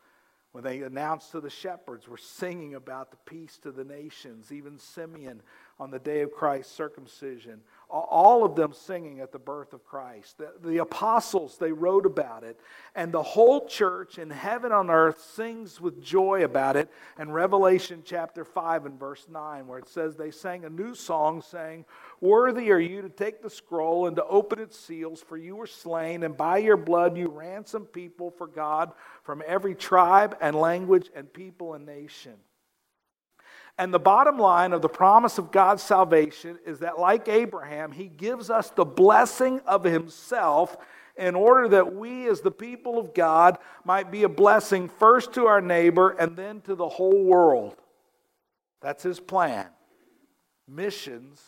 When 0.53 0.63
they 0.63 0.83
announced 0.83 1.33
to 1.33 1.41
the 1.41 1.49
shepherds, 1.49 2.07
we're 2.07 2.19
singing 2.19 2.75
about 2.75 3.11
the 3.11 3.17
peace 3.25 3.57
to 3.63 3.73
the 3.73 3.85
nations, 3.85 4.53
even 4.53 4.79
Simeon 4.79 5.41
on 5.81 5.91
the 5.91 5.99
day 5.99 6.21
of 6.21 6.31
Christ's 6.31 6.75
circumcision. 6.75 7.63
All 7.89 8.45
of 8.45 8.55
them 8.55 8.75
singing 8.75 9.21
at 9.21 9.33
the 9.33 9.39
birth 9.39 9.73
of 9.73 9.85
Christ. 9.85 10.37
The, 10.37 10.53
the, 10.63 10.79
apostles, 10.79 11.57
they 11.57 11.73
wrote 11.73 12.05
about 12.05 12.45
it. 12.45 12.61
And 12.95 13.13
the 13.13 13.23
whole 13.23 13.67
church 13.67 14.19
in 14.19 14.29
heaven 14.29 14.73
on 14.73 14.91
earth 14.91 15.21
sings 15.35 15.81
with 15.81 16.03
joy 16.03 16.45
about 16.45 16.77
it. 16.77 16.91
And 17.19 17.35
Revelation 17.35 18.03
chapter 18.05 18.45
5 18.45 18.87
and 18.87 19.01
verse 19.01 19.27
9, 19.31 19.67
where 19.67 19.79
it 19.79 19.89
says, 19.89 20.17
They 20.17 20.31
sang 20.31 20.67
a 20.67 20.71
new 20.71 20.95
song 20.95 21.41
saying, 21.41 21.87
Worthy 22.23 22.71
are 22.71 22.79
you 22.79 23.03
to 23.03 23.09
take 23.09 23.43
the 23.43 23.51
scroll 23.51 24.07
and 24.07 24.15
to 24.15 24.25
open 24.25 24.61
its 24.61 24.79
seals, 24.79 25.21
for 25.21 25.37
you 25.37 25.57
were 25.57 25.67
slain, 25.67 26.23
and 26.23 26.37
by 26.37 26.59
your 26.59 26.77
blood 26.77 27.17
you 27.17 27.27
ransomed 27.27 27.93
people 27.93 28.31
for 28.31 28.47
God 28.47 28.93
from 29.25 29.43
every 29.45 29.75
tribe 29.75 30.37
and 30.41 30.55
language 30.55 31.11
and 31.17 31.33
people 31.33 31.75
and 31.75 31.85
nation. 31.85 32.35
And 33.77 33.93
the 33.93 33.99
bottom 33.99 34.39
line 34.39 34.73
of 34.73 34.83
the 34.83 34.89
promise 34.89 35.37
of 35.37 35.51
God's 35.51 35.83
salvation 35.83 36.61
is 36.65 36.79
that, 36.79 36.97
like 36.97 37.27
Abraham, 37.27 37.91
he 37.91 38.07
gives 38.07 38.51
us 38.51 38.71
the 38.71 38.85
blessing 38.85 39.59
of 39.67 39.83
himself 39.83 40.77
in 41.17 41.35
order 41.35 41.67
that 41.71 41.93
we, 41.93 42.29
as 42.29 42.41
the 42.41 42.53
people 42.53 43.01
of 43.01 43.15
God, 43.15 43.59
might 43.85 44.13
be 44.13 44.23
a 44.23 44.29
blessing 44.29 44.89
first 44.89 45.33
to 45.33 45.47
our 45.47 45.61
neighbor 45.61 46.11
and 46.11 46.37
then 46.37 46.61
to 46.63 46.77
the 46.77 46.89
whole 46.89 47.25
world. 47.25 47.75
That's 48.81 49.03
his 49.03 49.19
plan. 49.19 49.67
Missions 50.69 51.43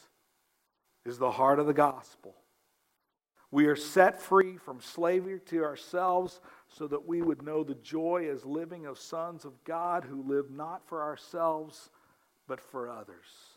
is 1.05 1.19
the 1.19 1.31
heart 1.31 1.59
of 1.59 1.67
the 1.67 1.75
gospel. 1.75 2.35
We 3.51 3.67
are 3.67 3.77
set 3.77 4.21
free 4.21 4.57
from 4.57 4.81
slavery 4.81 5.41
to 5.47 5.63
ourselves 5.63 6.41
so 6.67 6.89
that 6.89 7.07
we 7.07 7.23
would 7.23 7.43
know 7.43 7.63
the 7.63 7.77
joy 7.77 8.29
as 8.29 8.45
living 8.45 8.87
of 8.87 8.99
sons 8.99 9.45
of 9.45 9.63
God 9.65 10.05
who 10.05 10.23
live 10.23 10.51
not 10.51 10.87
for 10.89 11.03
ourselves 11.03 11.91
but 12.49 12.61
for 12.61 12.91
others. 12.91 13.55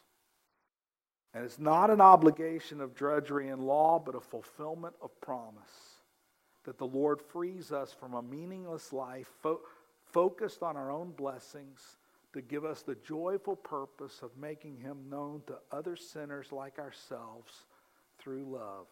And 1.33 1.43
it's 1.43 1.59
not 1.59 1.89
an 1.89 2.01
obligation 2.01 2.79
of 2.79 2.95
drudgery 2.95 3.49
and 3.49 3.61
law, 3.65 3.99
but 3.99 4.15
a 4.15 4.19
fulfillment 4.19 4.95
of 5.01 5.19
promise 5.21 5.97
that 6.63 6.77
the 6.77 6.85
Lord 6.85 7.21
frees 7.21 7.71
us 7.71 7.93
from 7.93 8.13
a 8.13 8.21
meaningless 8.21 8.91
life 8.91 9.29
fo- 9.41 9.61
focused 10.03 10.63
on 10.63 10.75
our 10.77 10.91
own 10.91 11.11
blessings 11.11 11.97
to 12.37 12.41
give 12.41 12.65
us 12.65 12.81
the 12.81 12.95
joyful 13.05 13.55
purpose 13.55 14.19
of 14.21 14.31
making 14.39 14.77
Him 14.77 15.09
known 15.09 15.41
to 15.47 15.57
other 15.71 15.95
sinners 15.95 16.47
like 16.51 16.79
ourselves 16.79 17.51
through 18.19 18.45
love. 18.45 18.87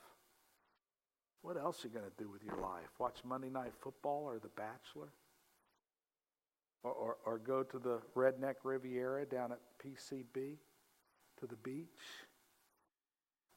What 1.41 1.58
else 1.58 1.84
are 1.84 1.88
you 1.88 1.93
going 1.93 2.05
to 2.05 2.23
do 2.23 2.29
with 2.29 2.43
your 2.43 2.60
life? 2.60 2.89
Watch 2.99 3.19
Monday 3.23 3.49
Night 3.49 3.73
Football 3.81 4.23
or 4.25 4.39
The 4.39 4.49
Bachelor? 4.49 5.10
or, 6.86 6.91
or, 6.91 7.17
or 7.25 7.39
go 7.39 7.63
to 7.63 7.79
the 7.79 7.99
Redneck 8.15 8.55
Riviera 8.63 9.25
down 9.25 9.51
at 9.51 9.60
PCB 9.84 10.58
to 11.39 11.47
the 11.47 11.55
beach. 11.55 11.88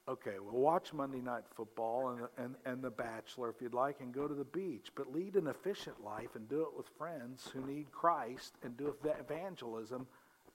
Okay, 0.09 0.37
well, 0.41 0.59
watch 0.59 0.95
Monday 0.95 1.21
Night 1.21 1.43
Football 1.55 2.09
and, 2.09 2.29
and, 2.39 2.55
and 2.65 2.83
The 2.83 2.89
Bachelor 2.89 3.51
if 3.51 3.61
you'd 3.61 3.75
like, 3.75 4.01
and 4.01 4.11
go 4.11 4.27
to 4.27 4.33
the 4.33 4.45
beach. 4.45 4.89
But 4.95 5.13
lead 5.13 5.35
an 5.35 5.49
efficient 5.49 6.03
life 6.03 6.35
and 6.35 6.49
do 6.49 6.63
it 6.63 6.75
with 6.75 6.87
friends 6.97 7.51
who 7.53 7.67
need 7.67 7.93
Christ 7.93 8.55
and 8.63 8.75
do 8.75 8.95
evangelism 9.05 10.07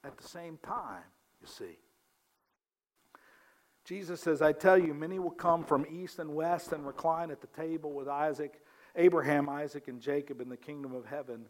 at 0.04 0.18
the 0.18 0.28
same 0.28 0.58
time, 0.66 1.04
you 1.40 1.48
see. 1.48 1.78
Jesus 3.86 4.22
says, 4.22 4.42
I 4.42 4.54
tell 4.54 4.78
you, 4.78 4.92
many 4.94 5.20
will 5.20 5.30
come 5.30 5.64
from 5.64 5.86
east 5.88 6.18
and 6.18 6.34
west 6.34 6.72
and 6.72 6.88
recline 6.88 7.30
at 7.30 7.42
the 7.42 7.48
table 7.48 7.92
with 7.92 8.08
Isaac, 8.08 8.60
Abraham, 8.96 9.50
Isaac, 9.50 9.88
and 9.88 10.02
Jacob 10.02 10.42
in 10.42 10.50
the 10.50 10.58
kingdom 10.58 10.96
of 10.96 11.06
heaven. 11.06 11.46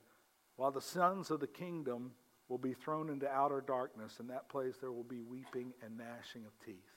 While 0.58 0.72
the 0.72 0.82
sons 0.82 1.32
of 1.32 1.39
the 1.39 1.48
kingdom 1.48 2.12
will 2.50 2.58
be 2.58 2.74
thrown 2.74 3.10
into 3.10 3.30
outer 3.30 3.63
darkness, 3.66 4.18
in 4.20 4.28
that 4.28 4.50
place 4.50 4.76
there 4.82 4.92
will 4.92 5.04
be 5.04 5.22
weeping 5.22 5.72
and 5.82 5.98
gnashing 5.98 6.44
of 6.46 6.52
teeth. 6.66 6.92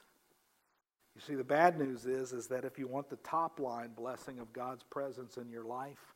You 1.17 1.23
see, 1.27 1.35
the 1.35 1.43
bad 1.43 1.79
news 1.79 2.05
is, 2.05 2.33
is 2.33 2.47
that 2.49 2.67
if 2.67 2.79
you 2.79 2.87
want 2.87 3.09
the 3.09 3.17
top 3.17 3.59
line 3.59 3.89
blessing 3.97 4.39
of 4.39 4.53
God's 4.53 4.83
presence 4.83 5.39
in 5.39 5.49
your 5.49 5.65
life 5.65 6.15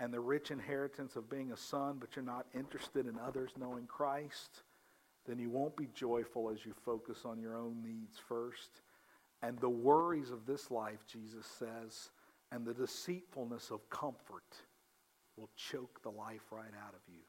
and 0.00 0.12
the 0.12 0.20
rich 0.20 0.50
inheritance 0.50 1.16
of 1.16 1.28
being 1.28 1.52
a 1.52 1.56
son, 1.56 1.98
but 2.00 2.16
you're 2.16 2.24
not 2.24 2.46
interested 2.54 3.06
in 3.06 3.18
others 3.18 3.50
knowing 3.60 3.86
Christ, 3.86 4.62
then 5.26 5.38
you 5.38 5.50
won't 5.50 5.76
be 5.76 5.88
joyful 5.94 6.48
as 6.48 6.64
you 6.64 6.72
focus 6.82 7.26
on 7.26 7.38
your 7.38 7.58
own 7.58 7.82
needs 7.82 8.18
first. 8.26 8.80
And 9.42 9.58
the 9.58 9.68
worries 9.68 10.30
of 10.30 10.46
this 10.46 10.70
life, 10.70 11.04
Jesus 11.06 11.44
says, 11.44 12.08
and 12.50 12.64
the 12.64 12.72
deceitfulness 12.72 13.70
of 13.70 13.90
comfort 13.90 14.56
will 15.36 15.50
choke 15.56 16.00
the 16.02 16.10
life 16.10 16.50
right 16.50 16.72
out 16.86 16.94
of 16.94 17.02
you. 17.06 17.20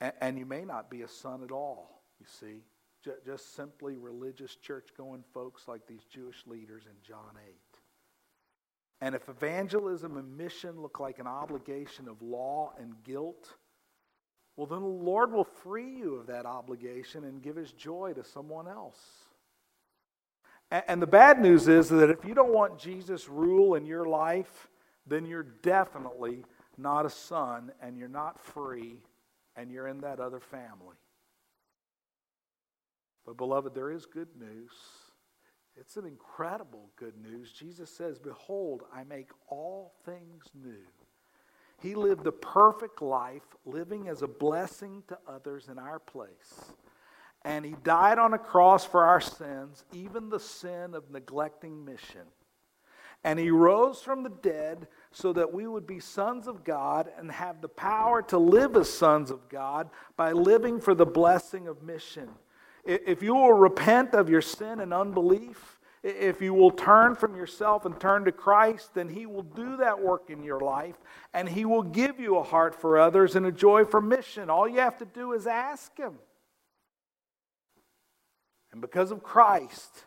And, 0.00 0.12
and 0.22 0.38
you 0.38 0.46
may 0.46 0.64
not 0.64 0.90
be 0.90 1.02
a 1.02 1.08
son 1.08 1.42
at 1.44 1.52
all, 1.52 2.00
you 2.18 2.26
see. 2.26 2.62
Just 3.04 3.54
simply 3.54 3.96
religious 3.96 4.56
church 4.56 4.88
going 4.96 5.22
folks 5.32 5.68
like 5.68 5.86
these 5.86 6.04
Jewish 6.12 6.46
leaders 6.46 6.84
in 6.86 6.96
John 7.06 7.36
8. 7.46 7.54
And 9.00 9.14
if 9.14 9.28
evangelism 9.28 10.16
and 10.16 10.36
mission 10.36 10.82
look 10.82 10.98
like 10.98 11.20
an 11.20 11.26
obligation 11.26 12.08
of 12.08 12.20
law 12.20 12.72
and 12.78 12.94
guilt, 13.04 13.54
well, 14.56 14.66
then 14.66 14.80
the 14.80 14.86
Lord 14.86 15.30
will 15.30 15.44
free 15.44 15.98
you 15.98 16.16
of 16.16 16.26
that 16.26 16.44
obligation 16.44 17.22
and 17.24 17.40
give 17.40 17.54
his 17.54 17.72
joy 17.72 18.12
to 18.14 18.24
someone 18.24 18.66
else. 18.66 18.98
And 20.70 21.00
the 21.00 21.06
bad 21.06 21.40
news 21.40 21.68
is 21.68 21.88
that 21.90 22.10
if 22.10 22.24
you 22.24 22.34
don't 22.34 22.52
want 22.52 22.78
Jesus' 22.78 23.28
rule 23.28 23.76
in 23.76 23.86
your 23.86 24.06
life, 24.06 24.68
then 25.06 25.24
you're 25.24 25.44
definitely 25.62 26.44
not 26.76 27.06
a 27.06 27.10
son, 27.10 27.72
and 27.80 27.96
you're 27.96 28.08
not 28.08 28.38
free, 28.38 28.96
and 29.56 29.70
you're 29.70 29.86
in 29.86 30.00
that 30.00 30.20
other 30.20 30.40
family. 30.40 30.96
But, 33.28 33.36
beloved, 33.36 33.74
there 33.74 33.90
is 33.90 34.06
good 34.06 34.30
news. 34.40 34.70
It's 35.76 35.98
an 35.98 36.06
incredible 36.06 36.88
good 36.96 37.12
news. 37.22 37.52
Jesus 37.52 37.90
says, 37.90 38.18
Behold, 38.18 38.84
I 38.90 39.04
make 39.04 39.28
all 39.50 39.92
things 40.06 40.44
new. 40.54 40.80
He 41.78 41.94
lived 41.94 42.24
the 42.24 42.32
perfect 42.32 43.02
life, 43.02 43.42
living 43.66 44.08
as 44.08 44.22
a 44.22 44.26
blessing 44.26 45.02
to 45.08 45.18
others 45.28 45.68
in 45.70 45.78
our 45.78 45.98
place. 45.98 46.72
And 47.44 47.66
he 47.66 47.74
died 47.84 48.18
on 48.18 48.32
a 48.32 48.38
cross 48.38 48.86
for 48.86 49.04
our 49.04 49.20
sins, 49.20 49.84
even 49.92 50.30
the 50.30 50.40
sin 50.40 50.94
of 50.94 51.10
neglecting 51.10 51.84
mission. 51.84 52.28
And 53.24 53.38
he 53.38 53.50
rose 53.50 54.00
from 54.00 54.22
the 54.22 54.30
dead 54.30 54.88
so 55.12 55.34
that 55.34 55.52
we 55.52 55.66
would 55.66 55.86
be 55.86 56.00
sons 56.00 56.48
of 56.48 56.64
God 56.64 57.10
and 57.18 57.30
have 57.30 57.60
the 57.60 57.68
power 57.68 58.22
to 58.22 58.38
live 58.38 58.74
as 58.74 58.88
sons 58.88 59.30
of 59.30 59.50
God 59.50 59.90
by 60.16 60.32
living 60.32 60.80
for 60.80 60.94
the 60.94 61.04
blessing 61.04 61.68
of 61.68 61.82
mission. 61.82 62.30
If 62.84 63.22
you 63.22 63.34
will 63.34 63.52
repent 63.52 64.14
of 64.14 64.28
your 64.28 64.42
sin 64.42 64.80
and 64.80 64.94
unbelief, 64.94 65.78
if 66.02 66.40
you 66.40 66.54
will 66.54 66.70
turn 66.70 67.16
from 67.16 67.34
yourself 67.34 67.84
and 67.84 67.98
turn 67.98 68.24
to 68.24 68.32
Christ, 68.32 68.94
then 68.94 69.08
He 69.08 69.26
will 69.26 69.42
do 69.42 69.78
that 69.78 70.00
work 70.00 70.30
in 70.30 70.42
your 70.42 70.60
life 70.60 70.96
and 71.34 71.48
He 71.48 71.64
will 71.64 71.82
give 71.82 72.20
you 72.20 72.36
a 72.36 72.42
heart 72.42 72.74
for 72.74 72.98
others 72.98 73.34
and 73.34 73.44
a 73.44 73.52
joy 73.52 73.84
for 73.84 74.00
mission. 74.00 74.48
All 74.48 74.68
you 74.68 74.78
have 74.78 74.98
to 74.98 75.04
do 75.04 75.32
is 75.32 75.46
ask 75.46 75.96
Him. 75.98 76.14
And 78.70 78.80
because 78.80 79.10
of 79.10 79.22
Christ, 79.22 80.04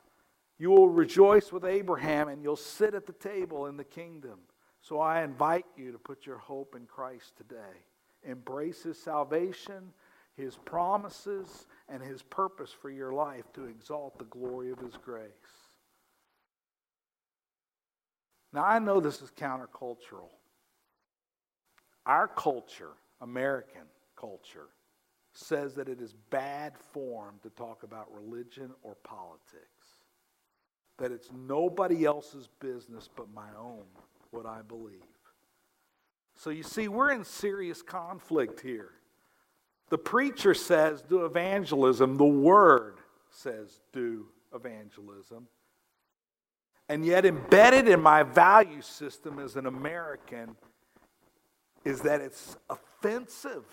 you 0.57 0.69
will 0.69 0.87
rejoice 0.87 1.51
with 1.51 1.65
Abraham 1.65 2.29
and 2.29 2.41
you'll 2.41 2.55
sit 2.55 2.93
at 2.93 3.05
the 3.05 3.13
table 3.13 3.65
in 3.65 3.77
the 3.77 3.83
kingdom. 3.83 4.39
So 4.81 4.99
I 4.99 5.23
invite 5.23 5.65
you 5.75 5.91
to 5.91 5.99
put 5.99 6.25
your 6.25 6.37
hope 6.37 6.75
in 6.75 6.85
Christ 6.85 7.35
today. 7.35 7.85
Embrace 8.23 8.83
his 8.83 8.97
salvation, 8.97 9.91
his 10.37 10.55
promises, 10.55 11.67
and 11.91 12.01
his 12.01 12.21
purpose 12.23 12.71
for 12.71 12.89
your 12.89 13.13
life 13.13 13.51
to 13.53 13.65
exalt 13.65 14.17
the 14.17 14.25
glory 14.25 14.71
of 14.71 14.79
his 14.79 14.95
grace. 15.03 15.29
Now, 18.53 18.63
I 18.63 18.79
know 18.79 18.99
this 18.99 19.21
is 19.21 19.31
countercultural. 19.31 20.29
Our 22.05 22.27
culture, 22.27 22.91
American 23.21 23.83
culture, 24.15 24.67
says 25.33 25.75
that 25.75 25.87
it 25.87 26.01
is 26.01 26.13
bad 26.29 26.73
form 26.91 27.35
to 27.43 27.49
talk 27.49 27.83
about 27.83 28.13
religion 28.13 28.71
or 28.83 28.95
politics 29.03 29.71
that 31.01 31.11
it's 31.11 31.29
nobody 31.33 32.05
else's 32.05 32.47
business 32.59 33.09
but 33.15 33.25
my 33.33 33.49
own, 33.59 33.83
what 34.29 34.45
I 34.45 34.61
believe. 34.61 35.01
So 36.35 36.51
you 36.51 36.61
see, 36.61 36.87
we're 36.87 37.11
in 37.11 37.23
serious 37.23 37.81
conflict 37.81 38.61
here. 38.61 38.91
The 39.91 39.99
preacher 39.99 40.55
says, 40.55 41.03
do 41.03 41.25
evangelism. 41.25 42.17
The 42.17 42.25
word 42.25 42.97
says, 43.29 43.79
do 43.93 44.25
evangelism. 44.55 45.47
And 46.89 47.05
yet, 47.05 47.25
embedded 47.25 47.87
in 47.87 48.01
my 48.01 48.23
value 48.23 48.81
system 48.81 49.37
as 49.37 49.55
an 49.55 49.67
American 49.67 50.55
is 51.85 52.01
that 52.01 52.21
it's 52.21 52.57
offensive 52.69 53.65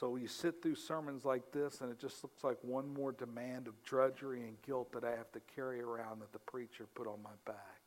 So 0.00 0.16
you 0.16 0.28
sit 0.28 0.62
through 0.62 0.76
sermons 0.76 1.26
like 1.26 1.52
this, 1.52 1.82
and 1.82 1.92
it 1.92 1.98
just 1.98 2.24
looks 2.24 2.42
like 2.42 2.56
one 2.62 2.88
more 2.88 3.12
demand 3.12 3.68
of 3.68 3.74
drudgery 3.82 4.40
and 4.44 4.56
guilt 4.62 4.90
that 4.92 5.04
I 5.04 5.10
have 5.10 5.30
to 5.32 5.40
carry 5.54 5.82
around 5.82 6.22
that 6.22 6.32
the 6.32 6.38
preacher 6.38 6.86
put 6.94 7.06
on 7.06 7.22
my 7.22 7.36
back. 7.44 7.82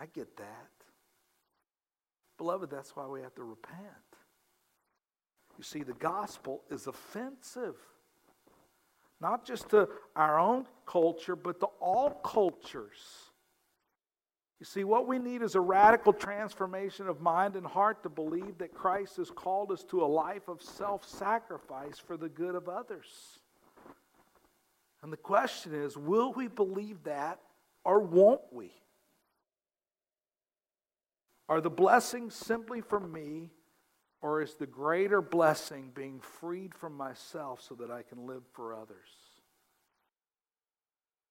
I 0.00 0.06
get 0.06 0.36
that. 0.36 0.70
Beloved, 2.38 2.70
that's 2.70 2.94
why 2.94 3.06
we 3.06 3.20
have 3.22 3.34
to 3.36 3.42
repent. 3.42 3.86
You 5.56 5.64
see, 5.64 5.82
the 5.82 5.94
gospel 5.94 6.62
is 6.70 6.86
offensive, 6.86 7.76
not 9.20 9.46
just 9.46 9.70
to 9.70 9.88
our 10.14 10.38
own 10.38 10.66
culture, 10.84 11.34
but 11.34 11.60
to 11.60 11.66
all 11.80 12.10
cultures. 12.10 13.00
You 14.58 14.66
see, 14.66 14.84
what 14.84 15.06
we 15.06 15.18
need 15.18 15.42
is 15.42 15.54
a 15.54 15.60
radical 15.60 16.12
transformation 16.12 17.08
of 17.08 17.20
mind 17.20 17.56
and 17.56 17.66
heart 17.66 18.02
to 18.02 18.08
believe 18.08 18.58
that 18.58 18.74
Christ 18.74 19.16
has 19.18 19.30
called 19.30 19.70
us 19.70 19.82
to 19.84 20.02
a 20.02 20.06
life 20.06 20.48
of 20.48 20.62
self 20.62 21.06
sacrifice 21.06 21.98
for 21.98 22.16
the 22.16 22.28
good 22.28 22.54
of 22.54 22.68
others. 22.68 23.40
And 25.02 25.12
the 25.12 25.18
question 25.18 25.74
is 25.74 25.96
will 25.96 26.32
we 26.32 26.48
believe 26.48 27.02
that 27.04 27.38
or 27.84 28.00
won't 28.00 28.40
we? 28.50 28.72
Are 31.48 31.60
the 31.60 31.70
blessings 31.70 32.34
simply 32.34 32.80
for 32.80 32.98
me, 32.98 33.50
or 34.20 34.42
is 34.42 34.54
the 34.54 34.66
greater 34.66 35.22
blessing 35.22 35.92
being 35.94 36.20
freed 36.20 36.74
from 36.74 36.96
myself 36.96 37.60
so 37.60 37.74
that 37.76 37.90
I 37.90 38.02
can 38.02 38.26
live 38.26 38.42
for 38.52 38.74
others? 38.74 39.08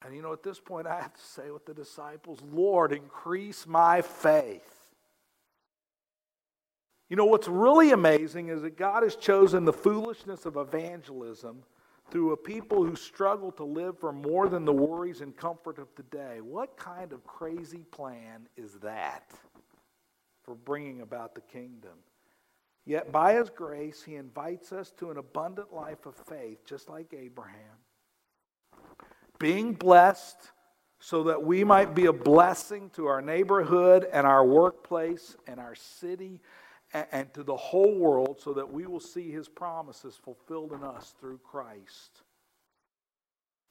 And 0.06 0.16
you 0.16 0.22
know, 0.22 0.34
at 0.34 0.44
this 0.44 0.60
point, 0.60 0.88
I 0.88 1.02
have 1.02 1.14
to 1.14 1.22
say 1.22 1.52
with 1.52 1.66
the 1.66 1.74
disciples, 1.74 2.40
Lord, 2.52 2.94
increase 2.94 3.66
my 3.66 4.02
faith. 4.02 4.72
You 7.10 7.16
know, 7.16 7.26
what's 7.26 7.48
really 7.48 7.92
amazing 7.92 8.50
is 8.50 8.62
that 8.62 8.78
God 8.78 9.04
has 9.04 9.16
chosen 9.16 9.66
the 9.66 9.74
foolishness 9.74 10.46
of 10.46 10.58
evangelism 10.58 11.64
through 12.10 12.34
a 12.34 12.38
people 12.38 12.84
who 12.84 12.96
struggle 12.96 13.52
to 13.54 13.64
live 13.64 14.00
for 14.00 14.12
more 14.12 14.48
than 14.48 14.66
the 14.66 14.74
worries 14.74 15.22
and 15.22 15.36
comfort 15.36 15.80
of 15.80 15.94
today. 15.96 16.40
What 16.42 16.78
kind 16.78 17.12
of 17.12 17.24
crazy 17.26 17.84
plan 17.92 18.48
is 18.56 18.74
that 18.82 19.32
for 20.46 20.56
bringing 20.56 21.02
about 21.02 21.36
the 21.36 21.42
kingdom? 21.42 21.98
Yet 22.86 23.12
by 23.12 23.34
his 23.34 23.50
grace, 23.50 24.04
he 24.04 24.16
invites 24.16 24.72
us 24.72 24.92
to 25.00 25.10
an 25.10 25.18
abundant 25.18 25.74
life 25.74 26.06
of 26.06 26.16
faith, 26.16 26.66
just 26.66 26.88
like 26.88 27.14
Abraham. 27.14 27.78
Being 29.40 29.74
blessed 29.74 30.52
so 31.00 31.24
that 31.24 31.44
we 31.44 31.64
might 31.64 31.94
be 31.94 32.06
a 32.06 32.14
blessing 32.14 32.90
to 32.92 33.08
our 33.08 33.22
neighborhood 33.22 34.08
and 34.12 34.26
our 34.26 34.46
workplace 34.46 35.36
and 35.48 35.60
our 35.60 35.76
city 35.76 36.42
and 37.12 37.34
to 37.34 37.44
the 37.44 37.56
whole 37.56 37.98
world 37.98 38.40
so 38.40 38.54
that 38.54 38.72
we 38.72 38.86
will 38.86 39.00
see 39.00 39.32
his 39.32 39.50
promises 39.50 40.16
fulfilled 40.16 40.72
in 40.72 40.84
us 40.84 41.14
through 41.20 41.40
Christ. 41.40 42.22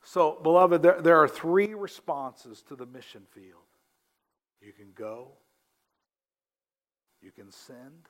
So, 0.02 0.38
beloved, 0.42 0.82
there, 0.82 1.00
there 1.00 1.16
are 1.16 1.28
three 1.28 1.72
responses 1.72 2.62
to 2.68 2.76
the 2.76 2.84
mission 2.84 3.22
field 3.30 3.62
you 4.60 4.72
can 4.72 4.92
go, 4.94 5.32
you 7.24 7.32
can 7.32 7.50
send, 7.50 8.08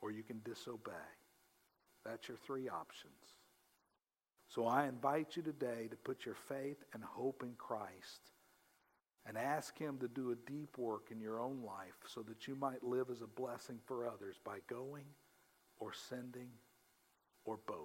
or 0.00 0.10
you 0.10 0.22
can 0.22 0.40
disobey. 0.44 0.92
That's 2.04 2.28
your 2.28 2.36
three 2.46 2.68
options. 2.68 3.34
So 4.48 4.66
I 4.66 4.86
invite 4.86 5.36
you 5.36 5.42
today 5.42 5.88
to 5.90 5.96
put 5.96 6.24
your 6.24 6.36
faith 6.48 6.82
and 6.94 7.02
hope 7.02 7.42
in 7.42 7.54
Christ 7.58 8.30
and 9.26 9.36
ask 9.36 9.76
Him 9.76 9.98
to 9.98 10.08
do 10.08 10.30
a 10.30 10.50
deep 10.50 10.78
work 10.78 11.08
in 11.10 11.20
your 11.20 11.40
own 11.40 11.62
life 11.66 11.96
so 12.06 12.22
that 12.22 12.46
you 12.46 12.54
might 12.54 12.84
live 12.84 13.10
as 13.10 13.22
a 13.22 13.26
blessing 13.26 13.80
for 13.86 14.06
others 14.06 14.36
by 14.44 14.58
going 14.68 15.04
or 15.78 15.92
sending 15.92 16.50
or 17.44 17.58
both. 17.66 17.78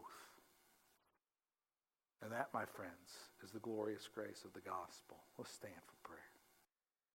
And 2.22 2.32
that, 2.32 2.50
my 2.54 2.66
friends, 2.66 3.18
is 3.44 3.52
the 3.52 3.60
glorious 3.60 4.08
grace 4.14 4.44
of 4.46 4.54
the 4.54 4.62
gospel. 4.62 5.18
Let's 5.38 5.52
stand 5.52 5.74
for. 5.88 6.01